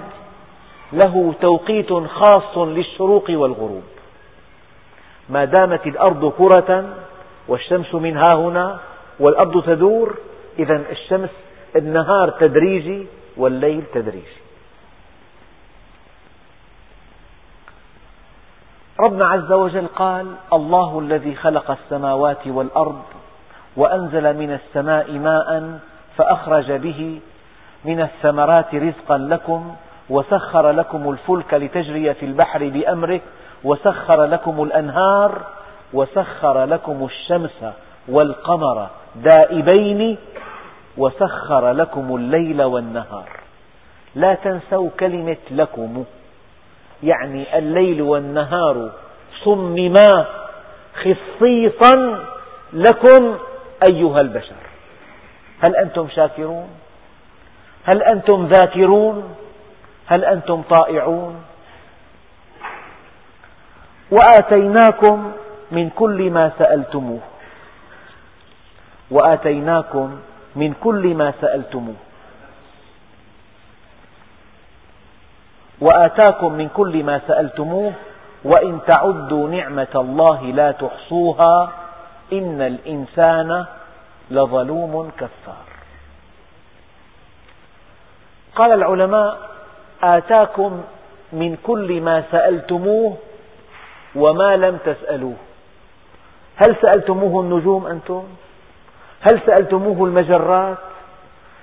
له 0.93 1.35
توقيت 1.41 1.93
خاص 1.93 2.59
للشروق 2.59 3.25
والغروب. 3.31 3.83
ما 5.29 5.45
دامت 5.45 5.87
الأرض 5.87 6.33
كرة 6.33 6.85
والشمس 7.49 7.95
من 7.95 8.16
ها 8.16 8.35
هنا 8.35 8.79
والأرض 9.20 9.64
تدور 9.64 10.14
إذا 10.59 10.83
الشمس 10.91 11.31
النهار 11.77 12.31
تدريجي 12.31 13.07
والليل 13.37 13.85
تدريجي 13.95 14.43
ربنا 19.01 19.26
عز 19.26 19.53
وجل 19.53 19.87
قال 19.87 20.26
الله 20.53 20.99
الذي 20.99 21.35
خلق 21.35 21.70
السماوات 21.70 22.47
والأرض 22.47 23.03
وأنزل 23.76 24.37
من 24.37 24.53
السماء 24.53 25.12
ماء 25.12 25.78
فأخرج 26.16 26.72
به 26.72 27.20
من 27.85 28.01
الثمرات 28.01 28.74
رزقا 28.74 29.18
لكم 29.18 29.74
وسخر 30.11 30.70
لكم 30.70 31.11
الفلك 31.11 31.55
لتجري 31.55 32.14
في 32.14 32.26
البحر 32.26 32.68
بأمره 32.68 33.20
وسخر 33.64 34.24
لكم 34.24 34.62
الأنهار 34.62 35.41
وسخر 35.93 36.64
لكم 36.64 37.05
الشمس 37.05 37.64
والقمر 38.09 38.89
دائبين 39.16 40.18
وسخر 40.97 41.70
لكم 41.70 42.16
الليل 42.16 42.62
والنهار. 42.62 43.28
لا 44.14 44.34
تنسوا 44.34 44.90
كلمة 45.01 45.36
لكم. 45.51 46.05
يعني 47.03 47.59
الليل 47.59 48.03
والنهار 48.03 48.90
صمما 49.45 50.26
خصيصا 50.95 52.24
لكم 52.72 53.36
أيها 53.90 54.20
البشر. 54.20 54.62
هل 55.61 55.76
أنتم 55.76 56.09
شاكرون؟ 56.09 56.68
هل 57.84 58.03
أنتم 58.03 58.47
ذاكرون؟ 58.47 59.34
هل 60.07 60.24
أنتم 60.24 60.62
طائعون؟ 60.62 61.45
وآتيناكم 64.11 65.32
من 65.70 65.90
كل 65.90 66.30
ما 66.30 66.53
سألتموه. 66.59 67.20
وآتيناكم 69.11 70.18
من 70.57 70.75
كل 70.81 71.15
ما 71.15 71.33
سألتموه. 71.41 71.95
وآتاكم 75.81 76.53
من 76.53 76.69
كل 76.69 77.05
ما 77.05 77.21
سألتموه 77.27 77.93
وإن 78.45 78.81
تعدوا 78.87 79.49
نعمة 79.49 79.95
الله 79.95 80.43
لا 80.43 80.71
تحصوها 80.73 81.73
إن 82.33 82.61
الإنسان 82.61 83.67
لظلوم 84.31 85.11
كفار. 85.19 85.67
قال 88.57 88.73
العلماء 88.73 89.39
آتاكم 90.03 90.83
من 91.33 91.57
كل 91.63 92.01
ما 92.01 92.23
سألتموه 92.31 93.17
وما 94.15 94.57
لم 94.57 94.77
تسألوه. 94.77 95.37
هل 96.57 96.77
سألتموه 96.83 97.41
النجوم 97.41 97.87
أنتم؟ 97.87 98.25
هل 99.23 99.41
سألتموه 99.47 100.09
المجرات؟ 100.09 100.79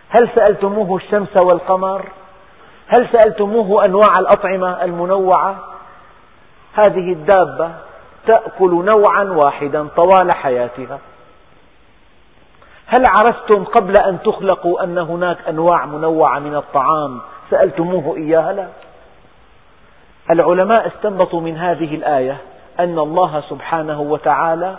هل 0.09 0.29
سألتموه 0.35 0.95
الشمس 0.95 1.37
والقمر؟ 1.45 2.05
هل 2.87 3.07
سألتموه 3.11 3.85
أنواع 3.85 4.19
الأطعمة 4.19 4.83
المنوعة؟ 4.83 5.55
هذه 6.73 7.13
الدابة 7.13 7.71
تأكل 8.27 8.85
نوعا 8.85 9.23
واحدا 9.23 9.87
طوال 9.95 10.31
حياتها 10.31 10.99
هل 12.87 13.05
عرفتم 13.05 13.63
قبل 13.63 13.93
أن 13.97 14.21
تخلقوا 14.21 14.83
أن 14.83 14.97
هناك 14.97 15.37
أنواع 15.49 15.85
منوعة 15.85 16.39
من 16.39 16.55
الطعام 16.55 17.19
سألتموه 17.49 18.17
إياها 18.17 18.53
لا 18.53 18.67
العلماء 20.31 20.87
استنبطوا 20.87 21.41
من 21.41 21.57
هذه 21.57 21.95
الآية 21.95 22.37
أن 22.79 22.99
الله 22.99 23.43
سبحانه 23.49 24.01
وتعالى 24.01 24.77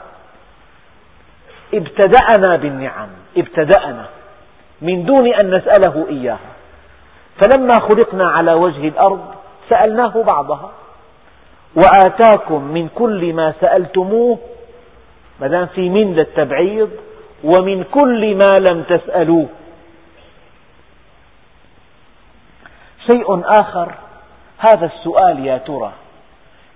ابتدأنا 1.75 2.57
بالنعم 2.57 3.09
ابتدأنا 3.37 4.07
من 4.83 5.05
دون 5.05 5.35
أن 5.35 5.55
نسأله 5.55 6.07
إياها. 6.09 6.51
فلما 7.43 7.81
خلقنا 7.81 8.31
على 8.31 8.53
وجه 8.53 8.89
الأرض 8.89 9.35
سألناه 9.69 10.23
بعضها 10.23 10.71
وآتاكم 11.77 12.63
من 12.63 12.89
كل 12.89 13.33
ما 13.33 13.55
سألتموه 13.61 14.39
ما 15.41 15.47
دام 15.47 15.67
في 15.67 15.89
من 15.89 16.15
للتبعيض 16.15 16.91
ومن 17.45 17.85
كل 17.85 18.37
ما 18.37 18.57
لم 18.71 18.83
تسألوه. 18.83 19.47
شيء 23.07 23.43
آخر 23.61 23.95
هذا 24.59 24.87
السؤال 24.87 25.47
يا 25.47 25.59
ترى 25.59 25.93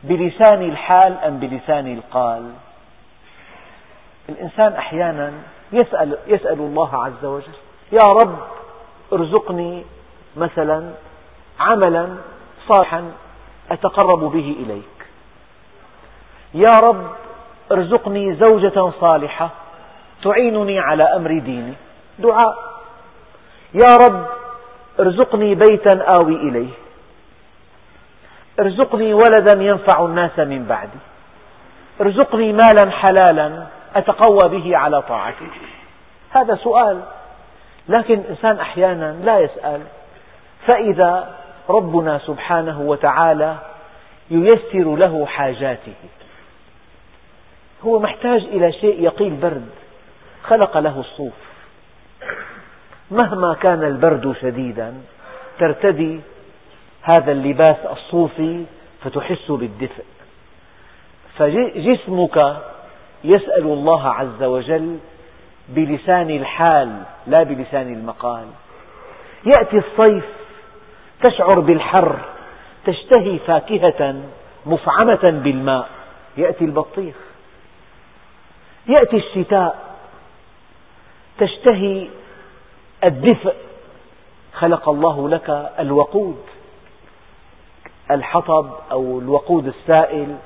بلسان 0.04 0.62
الحال 0.62 1.18
أم 1.26 1.38
بلسان 1.38 1.94
القال؟ 1.94 2.50
الإنسان 4.28 4.72
أحيانا 4.72 5.32
يسأل, 5.72 6.18
يسأل 6.26 6.58
الله 6.58 7.04
عز 7.04 7.24
وجل 7.24 7.54
يا 7.92 8.12
رب 8.12 8.38
ارزقني 9.12 9.84
مثلا 10.36 10.90
عملا 11.60 12.16
صالحا 12.68 13.12
أتقرب 13.70 14.20
به 14.20 14.56
إليك. 14.60 15.06
يا 16.54 16.70
رب 16.70 17.10
ارزقني 17.72 18.34
زوجة 18.34 18.90
صالحة 19.00 19.50
تعينني 20.24 20.78
على 20.78 21.02
أمر 21.02 21.38
ديني. 21.38 21.74
دعاء. 22.18 22.56
يا 23.74 23.96
رب 23.96 24.26
ارزقني 25.00 25.54
بيتا 25.54 26.02
آوي 26.02 26.34
إليه. 26.34 26.70
ارزقني 28.60 29.14
ولدا 29.14 29.62
ينفع 29.62 30.04
الناس 30.04 30.38
من 30.38 30.64
بعدي. 30.64 30.98
ارزقني 32.00 32.52
مالا 32.52 32.90
حلالا 32.90 33.66
أتقوى 33.96 34.58
به 34.58 34.76
على 34.76 35.02
طاعتك 35.02 35.52
هذا 36.30 36.54
سؤال. 36.54 37.02
لكن 37.88 38.14
الإنسان 38.14 38.58
أحيانا 38.58 39.12
لا 39.24 39.38
يسأل. 39.38 39.80
فإذا 40.66 41.34
ربنا 41.68 42.18
سبحانه 42.18 42.80
وتعالى 42.80 43.56
ييسر 44.30 44.96
له 44.96 45.26
حاجاته 45.26 45.94
هو 47.84 47.98
محتاج 47.98 48.42
إلى 48.42 48.72
شيء 48.72 49.02
يقيل 49.02 49.34
برد. 49.34 49.70
خلق 50.44 50.78
له 50.78 51.00
الصوف. 51.00 51.32
مهما 53.10 53.54
كان 53.54 53.82
البرد 53.82 54.36
شديدا 54.40 54.94
ترتدي 55.58 56.20
هذا 57.02 57.32
اللباس 57.32 57.76
الصوفي 57.90 58.64
فتحس 59.04 59.50
بالدفء. 59.50 60.04
فجسمك 61.38 62.56
يسأل 63.24 63.62
الله 63.62 64.08
عز 64.08 64.42
وجل 64.42 64.98
بلسان 65.68 66.30
الحال 66.30 67.02
لا 67.26 67.42
بلسان 67.42 67.92
المقال. 67.92 68.46
يأتي 69.46 69.78
الصيف 69.78 70.24
تشعر 71.22 71.60
بالحر 71.60 72.18
تشتهي 72.86 73.38
فاكهة 73.38 74.22
مفعمة 74.66 75.30
بالماء. 75.44 75.88
يأتي 76.36 76.64
البطيخ. 76.64 77.14
يأتي 78.86 79.16
الشتاء 79.16 79.96
تشتهي 81.38 82.08
الدفء. 83.04 83.54
خلق 84.52 84.88
الله 84.88 85.28
لك 85.28 85.72
الوقود 85.78 86.38
الحطب 88.10 88.70
أو 88.92 89.18
الوقود 89.18 89.66
السائل. 89.66 90.36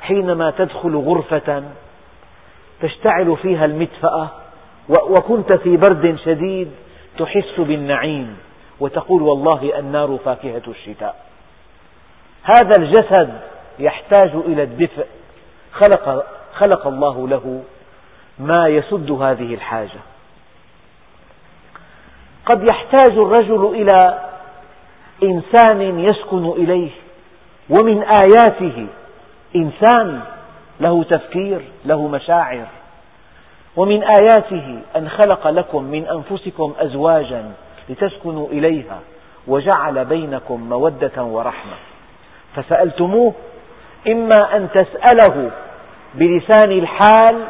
حينما 0.00 0.50
تدخل 0.50 0.96
غرفة 0.96 1.62
تشتعل 2.82 3.36
فيها 3.42 3.64
المدفأة 3.64 4.28
وكنت 4.88 5.52
في 5.52 5.76
برد 5.76 6.18
شديد 6.24 6.70
تحس 7.18 7.60
بالنعيم 7.60 8.36
وتقول 8.80 9.22
والله 9.22 9.78
النار 9.78 10.18
فاكهة 10.24 10.62
الشتاء. 10.68 11.24
هذا 12.42 12.72
الجسد 12.78 13.40
يحتاج 13.78 14.30
إلى 14.34 14.62
الدفء. 14.62 15.06
خلق, 15.72 16.26
خلق 16.54 16.86
الله 16.86 17.28
له 17.28 17.62
ما 18.38 18.68
يسد 18.68 19.10
هذه 19.10 19.54
الحاجة. 19.54 20.00
قد 22.46 22.64
يحتاج 22.64 23.12
الرجل 23.18 23.64
إلى 23.74 24.18
إنسان 25.22 25.98
يسكن 25.98 26.46
إليه 26.46 26.90
ومن 27.70 28.02
آياته 28.02 28.86
إنسان 29.56 30.20
له 30.82 31.04
تفكير 31.04 31.60
له 31.84 32.08
مشاعر. 32.08 32.66
ومن 33.76 34.02
آياته 34.02 34.78
أن 34.96 35.08
خلق 35.08 35.48
لكم 35.48 35.82
من 35.82 36.06
أنفسكم 36.06 36.74
أزواجا 36.78 37.52
لتسكنوا 37.88 38.48
إليها 38.48 38.98
وجعل 39.46 40.04
بينكم 40.04 40.68
مودة 40.68 41.22
ورحمة. 41.22 41.76
فسألتموه 42.56 43.34
إما 44.08 44.56
أن 44.56 44.68
تسأله 44.74 45.50
بلسان 46.14 46.72
الحال 46.72 47.44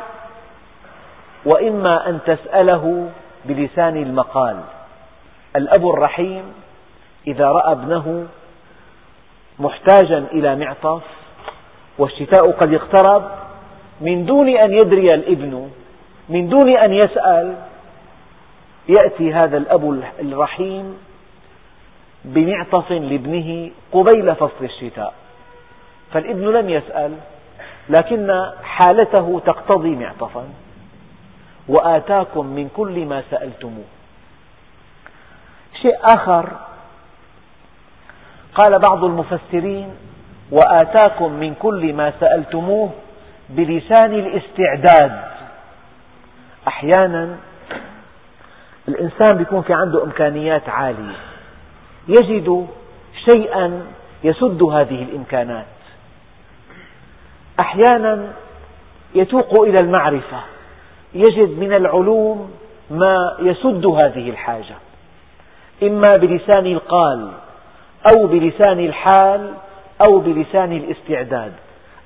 وإما 1.44 2.08
أن 2.08 2.18
تسأله 2.26 3.10
بلسان 3.44 3.96
المقال. 3.96 4.60
الأب 5.56 5.88
الرحيم 5.88 6.44
إذا 7.26 7.48
رأى 7.48 7.72
ابنه 7.72 8.26
محتاجا 9.58 10.18
إلى 10.32 10.56
معطف 10.56 11.02
والشتاء 11.98 12.50
قد 12.50 12.74
اقترب 12.74 13.30
من 14.00 14.24
دون 14.26 14.48
أن 14.48 14.72
يدري 14.72 15.06
الابن 15.14 15.70
من 16.28 16.48
دون 16.48 16.76
أن 16.76 16.92
يسأل 16.92 17.56
يأتي 18.88 19.32
هذا 19.32 19.56
الأب 19.56 20.02
الرحيم 20.20 20.98
بمعطف 22.24 22.92
لابنه 22.92 23.70
قبيل 23.92 24.34
فصل 24.34 24.64
الشتاء. 24.64 25.14
فالابن 26.12 26.44
لم 26.52 26.70
يسأل 26.70 27.16
لكن 27.88 28.50
حالته 28.62 29.40
تقتضي 29.46 29.96
معطفا. 29.96 30.44
وآتاكم 31.68 32.46
من 32.46 32.68
كل 32.76 33.06
ما 33.06 33.22
سألتموه. 33.30 33.84
شيء 35.82 35.96
آخر 36.16 36.48
قال 38.54 38.78
بعض 38.78 39.04
المفسرين 39.04 39.88
وآتاكم 40.50 41.32
من 41.32 41.54
كل 41.54 41.92
ما 41.92 42.12
سألتموه 42.20 42.90
بلسان 43.50 44.14
الاستعداد. 44.14 45.20
أحيانا 46.68 47.36
الإنسان 48.88 49.40
يكون 49.40 49.62
في 49.62 49.74
عنده 49.74 50.04
إمكانيات 50.04 50.68
عالية. 50.68 51.16
يجد 52.08 52.66
شيئا 53.24 53.82
يسد 54.24 54.62
هذه 54.62 55.02
الإمكانات. 55.02 55.66
أحيانا 57.60 58.32
يتوق 59.14 59.62
إلى 59.62 59.80
المعرفة. 59.80 60.40
يجد 61.14 61.58
من 61.58 61.72
العلوم 61.72 62.50
ما 62.90 63.36
يسد 63.40 63.86
هذه 63.86 64.30
الحاجة. 64.30 64.74
إما 65.82 66.16
بلسان 66.16 66.66
القال 66.66 67.32
أو 68.10 68.26
بلسان 68.26 68.78
الحال 68.78 69.54
أو 70.08 70.18
بلسان 70.18 70.72
الاستعداد. 70.72 71.52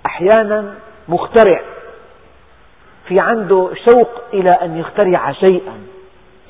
أحيانا 0.07 0.75
مخترع 1.09 1.61
في 3.09 3.21
عنده 3.21 3.71
شوق 3.91 4.11
إلى 4.35 4.51
أن 4.51 4.79
يخترع 4.79 5.33
شيئا. 5.33 5.79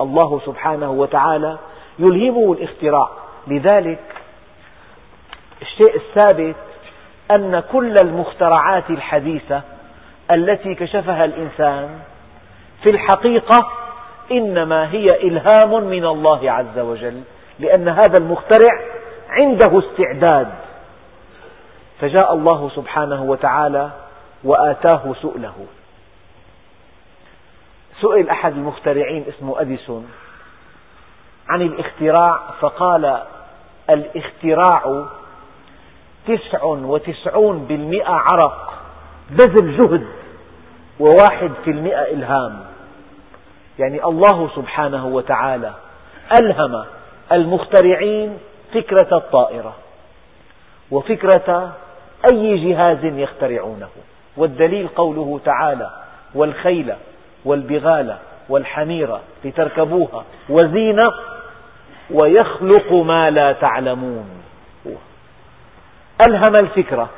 الله 0.01 0.40
سبحانه 0.47 0.90
وتعالى 0.90 1.59
يلهمه 1.99 2.53
الاختراع. 2.53 3.09
لذلك 3.47 3.99
الشيء 5.62 5.97
الثابت 5.97 6.57
أن 7.30 7.62
كل 7.72 7.94
المخترعات 8.05 8.90
الحديثة 8.90 9.62
التي 10.30 10.74
كشفها 10.74 11.24
الإنسان 11.24 11.88
في 12.82 12.90
الحقيقة 12.90 13.68
إنما 14.32 14.92
هي 14.92 15.07
إلهام 15.22 15.84
من 15.84 16.07
الله 16.07 16.51
عز 16.51 16.78
وجل 16.78 17.22
لأن 17.59 17.88
هذا 17.88 18.18
المخترع 18.18 18.80
عنده 19.28 19.78
استعداد. 19.78 20.49
فجاء 22.01 22.34
الله 22.34 22.70
سبحانه 22.76 23.22
وتعالى 23.22 23.90
وآتاه 24.44 25.14
سؤله. 25.22 25.66
سئل 28.01 28.28
أحد 28.28 28.53
المخترعين 28.53 29.24
اسمه 29.28 29.61
أديسون 29.61 30.11
عن 31.49 31.62
الاختراع 31.62 32.40
فقال 32.61 33.22
الاختراع 33.90 35.05
تسع 36.26 36.64
وتسعون 36.64 37.59
بالمئة 37.59 38.12
عرق 38.12 38.74
بذل 39.30 39.76
جهد 39.76 40.07
وواحد 41.01 41.51
في 41.64 41.70
المئة 41.70 42.03
إلهام. 42.03 42.64
يعني 43.78 44.05
الله 44.05 44.51
سبحانه 44.57 45.07
وتعالى 45.07 45.72
ألهم 46.40 46.84
المخترعين 47.32 48.38
فكرة 48.74 49.16
الطائرة 49.16 49.74
وفكرة 50.90 51.72
أي 52.33 52.70
جهاز 52.70 53.05
يخترعونه. 53.05 53.89
والدليل 54.37 54.89
قوله 54.89 55.41
تعالى 55.45 55.91
والخيل 56.35 56.95
والبغال 57.45 58.16
والحمير 58.49 59.18
لتركبوها 59.45 60.24
وزينة 60.49 61.12
ويخلق 62.11 62.93
ما 62.93 63.31
لا 63.31 63.53
تعلمون. 63.53 64.29
ألهم 66.29 66.57
الفكرة 66.57 67.09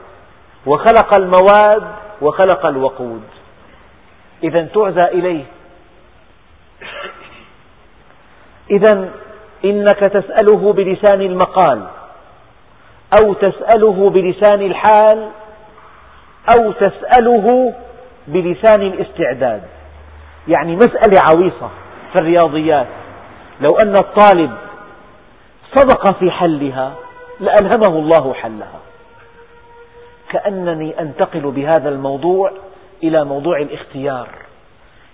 وخلق 0.66 1.18
المواد 1.18 1.82
وخلق 2.20 2.66
الوقود. 2.66 3.22
إذا 4.44 4.62
تعزى 4.74 5.04
إليه. 5.04 5.44
إذا 8.70 9.08
إنك 9.64 9.98
تسأله 9.98 10.72
بلسان 10.72 11.20
المقال 11.20 11.86
أو 13.22 13.32
تسأله 13.32 14.10
بلسان 14.10 14.62
الحال 14.62 15.28
أو 16.58 16.72
تسأله 16.72 17.74
بلسان 18.26 18.82
الاستعداد. 18.82 19.62
يعني 20.48 20.76
مسألة 20.76 21.20
عويصة 21.30 21.70
في 22.12 22.18
الرياضيات. 22.20 22.86
لو 23.60 23.78
أن 23.78 23.94
الطالب 23.94 24.50
صدق 25.76 26.18
في 26.18 26.30
حلها 26.30 26.94
لألهمه 27.40 27.98
الله 27.98 28.34
حلها. 28.34 28.80
كأنني 30.30 31.00
أنتقل 31.00 31.50
بهذا 31.50 31.88
الموضوع 31.88 32.52
إلى 33.02 33.24
موضوع 33.24 33.58
الاختيار. 33.60 34.28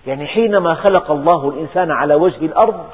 يعني 0.07 0.27
حينما 0.27 0.73
خلق 0.73 1.11
الله 1.11 1.49
الإنسان 1.49 1.91
على 1.91 2.15
وجه 2.15 2.45
الأرض 2.45 2.85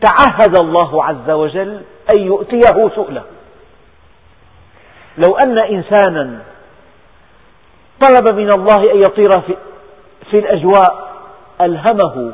تعهد 0.00 0.60
الله 0.60 1.04
عز 1.04 1.30
وجل 1.30 1.82
أن 2.14 2.18
يؤتيه 2.18 2.90
سؤله. 2.94 3.22
لو 5.18 5.36
أن 5.36 5.58
إنسانا 5.58 6.40
طلب 8.00 8.34
من 8.34 8.50
الله 8.50 8.92
أن 8.92 8.98
يطير 8.98 9.30
في, 10.30 10.38
الأجواء 10.38 11.14
ألهمه 11.60 12.32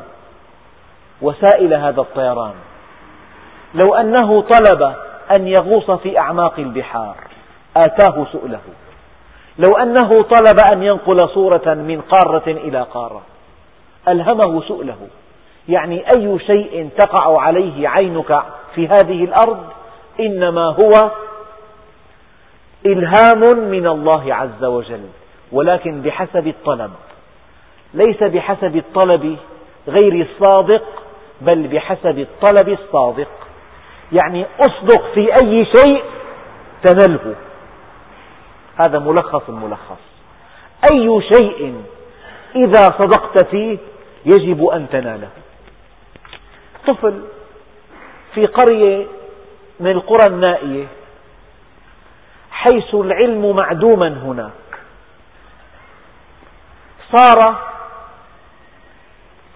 وسائل 1.21 1.73
هذا 1.73 2.01
الطيران. 2.01 2.53
لو 3.73 3.95
أنه 3.95 4.41
طلب 4.41 4.95
أن 5.31 5.47
يغوص 5.47 5.91
في 5.91 6.19
أعماق 6.19 6.53
البحار 6.59 7.15
آتاه 7.77 8.25
سؤله. 8.31 8.59
لو 9.57 9.77
أنه 9.77 10.15
طلب 10.15 10.59
أن 10.71 10.83
ينقل 10.83 11.29
صورة 11.29 11.73
من 11.73 12.01
قارة 12.01 12.47
إلى 12.47 12.81
قارة 12.81 13.21
ألهمه 14.07 14.61
سؤله. 14.61 15.07
يعني 15.69 16.03
أي 16.15 16.39
شيء 16.39 16.89
تقع 16.97 17.41
عليه 17.41 17.87
عينك 17.87 18.43
في 18.75 18.87
هذه 18.87 19.23
الأرض 19.23 19.65
إنما 20.19 20.65
هو 20.65 21.11
إلهام 22.85 23.69
من 23.69 23.87
الله 23.87 24.35
عز 24.35 24.63
وجل 24.63 25.09
ولكن 25.51 26.01
بحسب 26.01 26.47
الطلب. 26.47 26.91
ليس 27.93 28.23
بحسب 28.23 28.75
الطلب 28.75 29.37
غير 29.87 30.27
الصادق 30.27 30.83
بل 31.41 31.67
بحسب 31.67 32.19
الطلب 32.19 32.69
الصادق. 32.69 33.29
يعني 34.11 34.45
أصدق 34.59 35.13
في 35.13 35.33
أي 35.43 35.65
شيء 35.65 36.03
تنله. 36.83 37.35
هذا 38.75 38.99
ملخص 38.99 39.49
الملخص 39.49 40.01
أي 40.91 41.21
شيء 41.21 41.75
إذا 42.55 42.81
صدقت 42.81 43.45
فيه 43.45 43.77
يجب 44.25 44.65
أن 44.65 44.87
تناله. 44.91 45.29
طفل 46.87 47.21
في 48.33 48.45
قرية 48.45 49.05
من 49.79 49.91
القرى 49.91 50.27
النائية 50.27 50.85
حيث 52.61 52.95
العلم 52.95 53.55
معدوما 53.55 54.07
هناك. 54.07 54.51
صار 57.15 57.55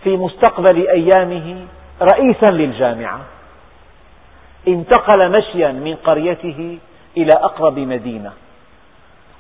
في 0.03 0.17
مستقبل 0.17 0.87
أيامه 0.87 1.65
رئيسا 2.01 2.45
للجامعة. 2.45 3.19
انتقل 4.67 5.31
مشيا 5.31 5.71
من 5.71 5.95
قريته 5.95 6.77
إلى 7.17 7.31
أقرب 7.35 7.79
مدينة. 7.79 8.31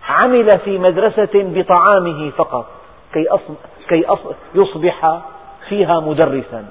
عمل 0.09 0.51
في 0.65 0.77
مدرسة 0.77 1.29
بطعامه 1.33 2.29
فقط 2.29 2.65
كي 3.89 4.05
يصبح 4.55 5.19
فيها 5.69 5.99
مدرسا. 5.99 6.65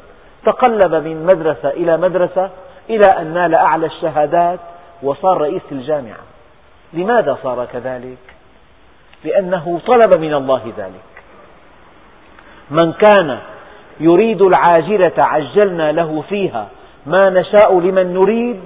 تقلب 0.47 0.95
من 0.95 1.27
مدرسة 1.27 1.69
إلى 1.69 1.97
مدرسة 1.97 2.51
إلى 2.91 3.07
أن 3.19 3.35
نال 3.35 3.55
أعلى 3.55 3.87
الشهادات 3.87 4.61
وصار 5.03 5.41
رئيس 5.41 5.63
الجامعة 5.73 6.34
لماذا 6.95 7.39
صار 7.43 7.65
كذلك؟ 7.73 8.19
لأنه 9.25 9.81
طلب 9.87 10.21
من 10.21 10.35
الله 10.35 10.73
ذلك. 10.77 11.15
من 12.71 12.93
كان 12.93 13.39
يريد 14.01 14.43
العاجلة 14.43 15.13
عجلنا 15.19 15.93
له 15.93 16.25
فيها 16.29 16.69
ما 17.07 17.31
نشاء 17.31 17.81
لمن 17.81 18.15
نريد 18.15 18.61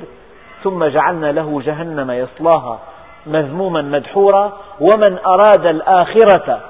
ثم 0.64 0.84
جعلنا 0.84 1.32
له 1.32 1.62
جهنم 1.64 2.10
يصلاها 2.10 2.78
مذموما 3.26 3.82
مدحورا 3.82 4.52
ومن 4.80 5.18
أراد 5.26 5.66
الآخرة 5.66 6.60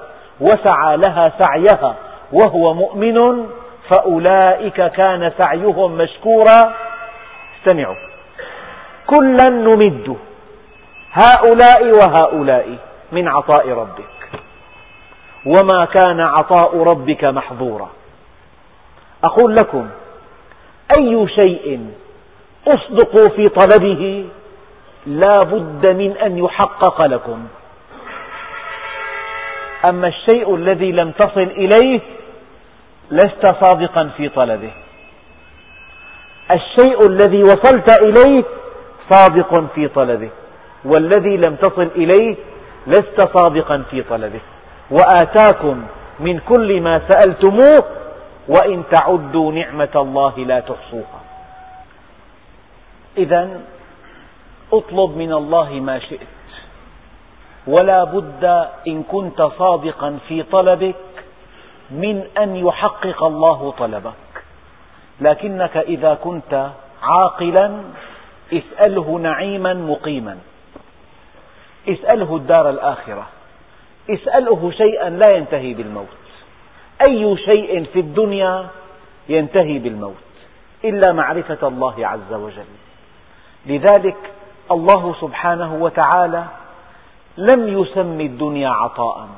وسعى 0.40 0.96
لها 0.96 1.32
سعيها 1.38 1.94
وهو 2.32 2.74
مؤمن 2.74 3.46
فأولئك 3.90 4.86
كان 4.86 5.32
سعيهم 5.38 5.92
مشكورا. 5.92 6.74
استمعوا. 7.58 7.94
كلا 9.06 9.48
نمد. 9.48 10.16
هؤلاء 11.22 11.92
وهؤلاء 12.00 12.78
من 13.12 13.28
عطاء 13.28 13.68
ربك. 13.68 14.40
وما 15.46 15.84
كان 15.84 16.20
عطاء 16.20 16.82
ربك 16.82 17.24
محظورا. 17.24 17.88
أقول 19.24 19.54
لكم 19.54 19.88
أي 20.98 21.28
شيء 21.28 21.90
اصدقوا 22.68 23.28
في 23.28 23.48
طلبه 23.48 24.28
لا 25.06 25.38
بد 25.38 25.86
من 25.86 26.16
أن 26.16 26.38
يحقق 26.38 27.02
لكم. 27.02 27.46
أما 29.84 30.08
الشيء 30.08 30.54
الذي 30.54 30.92
لم 30.92 31.10
تصل 31.10 31.40
إليه 31.40 32.00
لست 33.10 33.46
صادقا 33.64 34.10
في 34.16 34.28
طلبه. 34.28 34.70
الشيء 36.50 37.06
الذي 37.06 37.42
وصلت 37.42 38.02
إليه 38.02 38.44
صادق 39.12 39.64
في 39.74 39.88
طلبه. 39.88 40.30
والذي 40.84 41.36
لم 41.36 41.54
تصل 41.56 41.88
إليه 41.96 42.36
لست 42.86 43.20
صادقا 43.20 43.84
في 43.90 44.02
طلبه. 44.02 44.40
وآتاكم 44.90 45.86
من 46.20 46.38
كل 46.38 46.80
ما 46.80 47.02
سألتموه 47.08 47.84
وإن 48.48 48.82
تعدوا 48.90 49.52
نعمة 49.52 49.88
الله 49.96 50.38
لا 50.38 50.60
تحصوها. 50.60 51.20
إذا 53.18 53.60
اطلب 54.72 55.16
من 55.16 55.32
الله 55.32 55.70
ما 55.70 55.98
شئت. 55.98 56.28
ولا 57.66 58.04
بد 58.04 58.44
إن 58.88 59.02
كنت 59.02 59.42
صادقا 59.42 60.18
في 60.28 60.42
طلبك 60.42 60.94
من 61.90 62.24
أن 62.38 62.56
يحقق 62.56 63.24
الله 63.24 63.74
طلبك. 63.78 64.12
لكنك 65.20 65.76
إذا 65.76 66.14
كنت 66.14 66.70
عاقلا 67.02 67.80
اسأله 68.52 69.18
نعيما 69.18 69.74
مقيما. 69.74 70.38
اسأله 71.88 72.36
الدار 72.36 72.70
الآخرة. 72.70 73.26
اسأله 74.10 74.70
شيئا 74.70 75.10
لا 75.10 75.36
ينتهي 75.36 75.74
بالموت. 75.74 76.06
أي 77.08 77.36
شيء 77.36 77.84
في 77.84 78.00
الدنيا 78.00 78.66
ينتهي 79.28 79.78
بالموت. 79.78 80.14
إلا 80.84 81.12
معرفة 81.12 81.68
الله 81.68 82.06
عز 82.06 82.32
وجل. 82.32 82.64
لذلك 83.66 84.16
الله 84.70 85.14
سبحانه 85.20 85.74
وتعالى 85.74 86.44
لم 87.36 87.68
يسم 87.82 88.20
الدنيا 88.20 88.68
عطاء. 88.68 89.28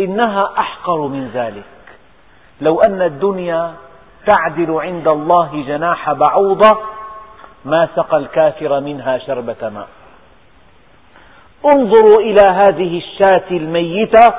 إنها 0.00 0.52
أحقر 0.58 0.98
من 0.98 1.30
ذلك. 1.34 1.64
لو 2.60 2.80
أن 2.80 3.02
الدنيا 3.02 3.74
تعدل 4.26 4.80
عند 4.80 5.08
الله 5.08 5.64
جناح 5.66 6.12
بعوضة 6.12 6.78
ما 7.64 7.88
سقى 7.96 8.16
الكافر 8.16 8.80
منها 8.80 9.18
شربة 9.18 9.68
ماء. 9.68 9.88
انظروا 11.66 12.20
إلى 12.20 12.48
هذه 12.48 12.98
الشاة 12.98 13.50
الميتة 13.50 14.34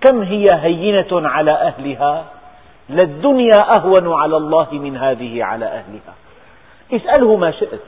كم 0.00 0.22
هي 0.22 0.46
هينة 0.52 1.28
على 1.28 1.50
أهلها؟ 1.50 2.24
للدنيا 2.88 3.76
أهون 3.76 4.12
على 4.12 4.36
الله 4.36 4.68
من 4.72 4.96
هذه 4.96 5.44
على 5.44 5.64
أهلها. 5.64 6.14
اسأله 6.92 7.36
ما 7.36 7.50
شئت. 7.50 7.80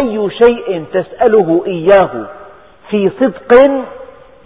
أي 0.00 0.30
شيء 0.30 0.84
تسأله 0.92 1.64
إياه 1.66 2.26
في 2.90 3.10
صدق 3.20 3.84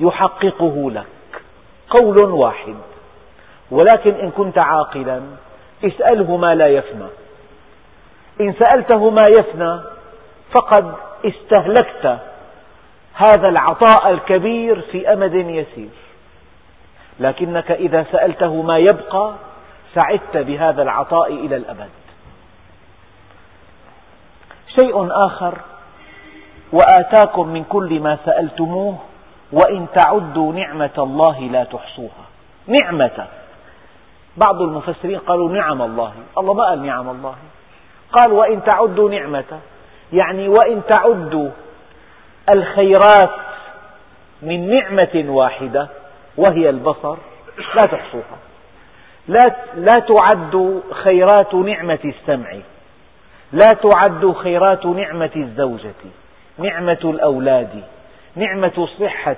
يحققه 0.01 0.91
لك. 0.91 1.43
قول 1.91 2.23
واحد. 2.23 2.77
ولكن 3.71 4.15
إن 4.15 4.31
كنت 4.31 4.59
عاقلا 4.59 5.21
اسأله 5.85 6.37
ما 6.37 6.55
لا 6.55 6.69
يفنى. 6.69 7.07
إن 8.41 8.55
سألته 8.65 9.11
ما 9.11 9.27
يفنى 9.27 9.81
فقد 10.55 10.93
استهلكت 11.25 12.19
هذا 13.15 13.49
العطاء 13.49 14.11
الكبير 14.11 14.81
في 14.81 15.13
أمد 15.13 15.35
يسير. 15.35 15.91
لكنك 17.21 17.71
إذا 17.71 18.07
سألته 18.13 18.63
ما 18.63 18.79
يبقى 18.79 19.35
سعدت 19.95 20.37
بهذا 20.37 20.83
العطاء 20.83 21.33
إلى 21.33 21.57
الأبد. 21.57 21.91
شيء 24.81 25.09
آخر 25.27 25.59
وآتاكم 26.73 27.49
من 27.49 27.65
كل 27.65 28.01
ما 28.01 28.19
سألتموه 28.25 28.99
وإن 29.53 29.87
تعدوا 29.95 30.53
نعمة 30.53 30.91
الله 30.99 31.41
لا 31.41 31.65
تحصوها. 31.65 32.25
نعمة. 32.67 33.27
بعض 34.37 34.63
المفسرين 34.63 35.19
قالوا 35.19 35.53
نعم 35.53 35.83
الله. 35.83 36.13
الله 36.39 36.55
ما 36.55 36.65
قال 36.65 36.87
نعم 36.87 37.09
الله. 37.09 37.35
قال 38.13 38.33
وإن 38.33 38.65
تعدوا 38.65 39.11
نعمة. 39.11 39.61
يعني 40.13 40.49
وإن 40.49 40.83
تعدوا 40.89 41.51
الخيرات 42.51 43.31
من 44.43 44.75
نعمة 44.75 45.25
واحدة 45.27 45.89
وهي 46.37 46.71
البصر 46.71 47.17
لا 47.75 47.83
تحصوها. 47.83 48.39
لا, 49.29 49.57
لا 49.75 49.99
تعد 50.01 50.83
خيرات 50.93 51.55
نعمة 51.55 51.99
السمع 52.05 52.57
لا 53.53 53.67
تعد 53.83 54.33
خيرات 54.33 54.87
نعمة 54.87 55.31
الزوجة 55.37 55.95
نعمة 56.59 56.99
الأولاد 57.05 57.85
نعمة 58.37 58.73
الصحة 58.79 59.37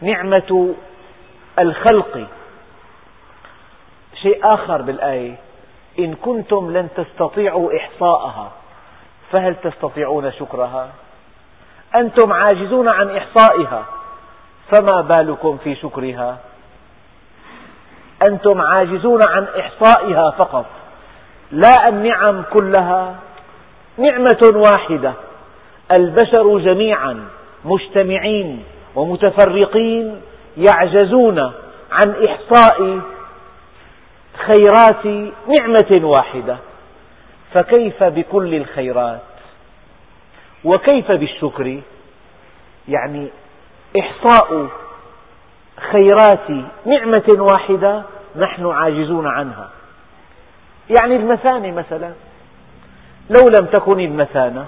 نعمة 0.00 0.74
الخلق. 1.58 2.26
شيء 4.22 4.54
آخر 4.54 4.82
بالآية 4.82 5.34
إن 5.98 6.14
كنتم 6.14 6.76
لن 6.76 6.88
تستطيعوا 6.96 7.76
إحصاءها 7.76 8.52
فهل 9.32 9.56
تستطيعون 9.62 10.32
شكرها؟ 10.32 10.88
أنتم 11.96 12.32
عاجزون 12.32 12.88
عن 12.88 13.16
إحصائها. 13.16 13.84
فما 14.70 15.00
بالكم 15.00 15.56
في 15.64 15.74
شكرها؟ 15.74 16.38
أنتم 18.22 18.60
عاجزون 18.60 19.20
عن 19.28 19.46
إحصائها 19.60 20.30
فقط. 20.30 20.66
لا 21.50 21.88
النعم 21.88 22.42
كلها 22.52 23.14
نعمة 23.98 24.62
واحدة. 24.70 25.12
البشر 25.98 26.58
جميعا 26.58 27.24
مجتمعين 27.64 28.64
ومتفرقين 28.94 30.20
يعجزون 30.56 31.38
عن 31.92 32.14
إحصاء 32.24 33.00
خيرات 34.46 35.06
نعمة 35.58 36.06
واحدة. 36.08 36.56
فكيف 37.54 38.04
بكل 38.04 38.54
الخيرات؟ 38.54 39.33
وكيف 40.64 41.12
بالشكر؟ 41.12 41.80
يعني 42.88 43.28
إحصاء 44.00 44.66
خيرات 45.92 46.50
نعمة 46.86 47.24
واحدة 47.52 48.02
نحن 48.36 48.66
عاجزون 48.66 49.26
عنها. 49.26 49.70
يعني 51.00 51.16
المثانة 51.16 51.72
مثلا 51.72 52.12
لو 53.30 53.48
لم 53.48 53.66
تكن 53.66 54.00
المثانة 54.00 54.66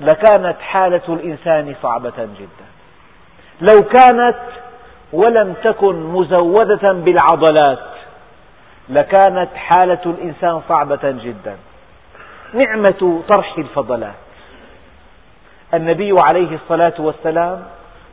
لكانت 0.00 0.56
حالة 0.60 1.02
الإنسان 1.08 1.74
صعبة 1.82 2.28
جدا. 2.38 2.66
لو 3.60 3.82
كانت 3.82 4.38
ولم 5.12 5.54
تكن 5.64 6.02
مزودة 6.02 6.92
بالعضلات 6.92 7.88
لكانت 8.88 9.48
حالة 9.54 10.00
الإنسان 10.06 10.62
صعبة 10.68 11.10
جدا. 11.10 11.56
نعمة 12.52 13.22
طرح 13.28 13.58
الفضلات. 13.58 14.25
النبي 15.74 16.14
عليه 16.24 16.54
الصلاة 16.54 16.94
والسلام 16.98 17.62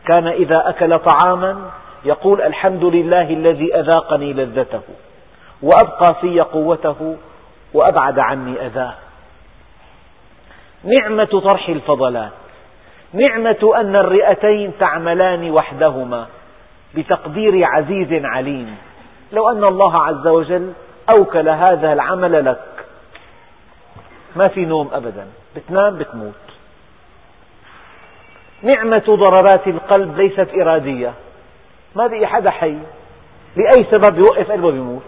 كان 0.06 0.28
إذا 0.28 0.70
أكل 0.70 0.99
طعاما 0.99 1.72
يقول 2.06 2.41
الحمد 2.41 2.84
لله 2.84 3.30
الذي 3.30 3.76
أذاقني 3.76 4.34
لذته 4.34 4.82
وأبقى 5.62 6.16
في 6.22 6.39
قوته 6.41 7.18
وأبعد 7.74 8.20
عني 8.20 8.66
أذاه. 8.66 8.93
نعمة 10.84 11.41
طرح 11.43 11.70
الفضلات 11.70 12.32
نعمة 13.14 13.72
أن 13.76 13.95
الرئتين 13.95 14.72
تعملان 14.80 15.51
وحدهما 15.51 16.28
بتقدير 16.95 17.64
عزيز 17.64 18.26
عليم. 18.26 18.78
لو 19.32 19.49
أن 19.49 19.64
الله 19.64 20.04
عز 20.04 20.28
وجل 20.28 20.74
أوكل 21.10 21.49
هذا 21.49 21.93
العمل 21.93 22.45
لك 22.45 22.86
ما 24.36 24.47
في 24.47 24.66
نوم 24.66 24.89
أبدا 24.93 25.28
بتنام 25.56 25.97
بتموت. 25.97 26.53
نعمة 28.64 29.03
ضربات 29.07 29.68
القلب 29.68 30.18
ليست 30.18 30.49
إرادية. 30.61 31.14
ما 31.95 32.07
بقي 32.07 32.28
حدا 32.28 32.49
حي. 32.49 32.78
لأي 33.55 33.86
سبب 33.91 34.18
يوقف 34.18 34.51
قلبه 34.51 34.72
بيموت 34.72 35.01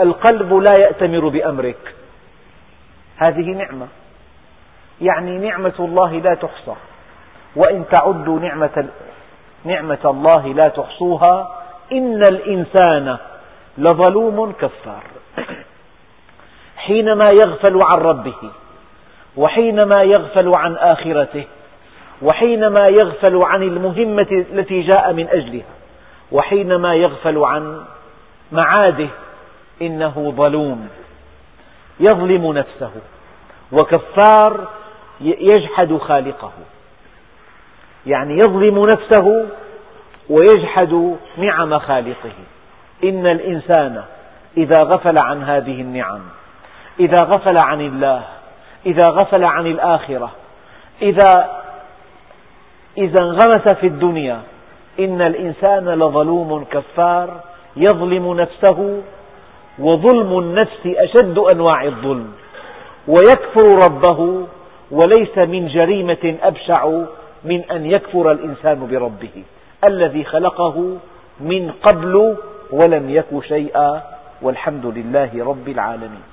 القلب 0.00 0.54
لا 0.54 0.74
يأتمر 0.86 1.28
بأمرك. 1.28 1.94
هذه 3.16 3.50
نعمة. 3.50 3.86
يعني 5.00 5.38
نعمة 5.38 5.74
الله 5.78 6.12
لا 6.12 6.34
تحصى. 6.34 6.74
وإن 7.56 7.84
تعدوا 7.90 8.40
نعمة, 8.40 8.88
نعمة 9.64 9.98
الله 10.04 10.46
لا 10.46 10.68
تحصوها 10.68 11.62
إن 11.92 12.22
الإنسان 12.22 13.16
لظلوم 13.78 14.52
كفار. 14.52 15.02
حينما 16.76 17.30
يغفل 17.30 17.78
عن 17.82 18.02
ربه 18.02 18.50
وحينما 19.36 20.02
يغفل 20.02 20.54
عن 20.54 20.76
آخرته 20.76 21.44
وحينما 22.22 22.88
يغفل 22.88 23.36
عن 23.36 23.62
المهمة 23.62 24.26
التي 24.52 24.80
جاء 24.82 25.12
من 25.12 25.28
أجلها 25.28 25.72
وحينما 26.32 26.94
يغفل 26.94 27.42
عن 27.46 27.84
معاده 28.52 29.08
إنه 29.82 30.32
ظلوم 30.36 30.88
يظلم 32.00 32.52
نفسه 32.52 32.90
وكفار 33.72 34.68
يجحد 35.20 35.96
خالقه. 35.96 36.52
يعني 38.06 38.34
يظلم 38.36 38.86
نفسه 38.90 39.46
ويجحد 40.28 41.16
نعم 41.36 41.78
خالقه. 41.78 42.32
إن 43.04 43.26
الإنسان 43.26 44.02
إذا 44.56 44.82
غفل 44.82 45.18
عن 45.18 45.42
هذه 45.42 45.80
النعم 45.80 46.20
إذا 47.00 47.22
غفل 47.22 47.58
عن 47.64 47.80
الله 47.80 48.22
إذا 48.86 49.08
غفل 49.08 49.42
عن 49.46 49.66
الآخرة 49.66 50.30
إذا 51.02 51.61
إذا 52.98 53.24
انغمس 53.24 53.74
في 53.80 53.86
الدنيا 53.86 54.40
إن 55.00 55.22
الإنسان 55.22 55.88
لظلوم 55.88 56.64
كفار 56.64 57.40
يظلم 57.76 58.34
نفسه 58.40 59.02
وظلم 59.78 60.38
النفس 60.38 60.86
أشد 60.86 61.38
أنواع 61.54 61.84
الظلم. 61.84 62.32
ويكفر 63.08 63.84
ربه 63.84 64.46
وليس 64.90 65.38
من 65.38 65.68
جريمة 65.68 66.36
أبشع 66.42 66.88
من 67.44 67.60
أن 67.70 67.86
يكفر 67.86 68.32
الإنسان 68.32 68.86
بربه 68.90 69.44
الذي 69.90 70.24
خلقه 70.24 70.96
من 71.40 71.70
قبل 71.82 72.36
ولم 72.70 73.10
يك 73.10 73.44
شيئا 73.48 74.02
والحمد 74.42 74.86
لله 74.86 75.44
رب 75.44 75.68
العالمين. 75.68 76.31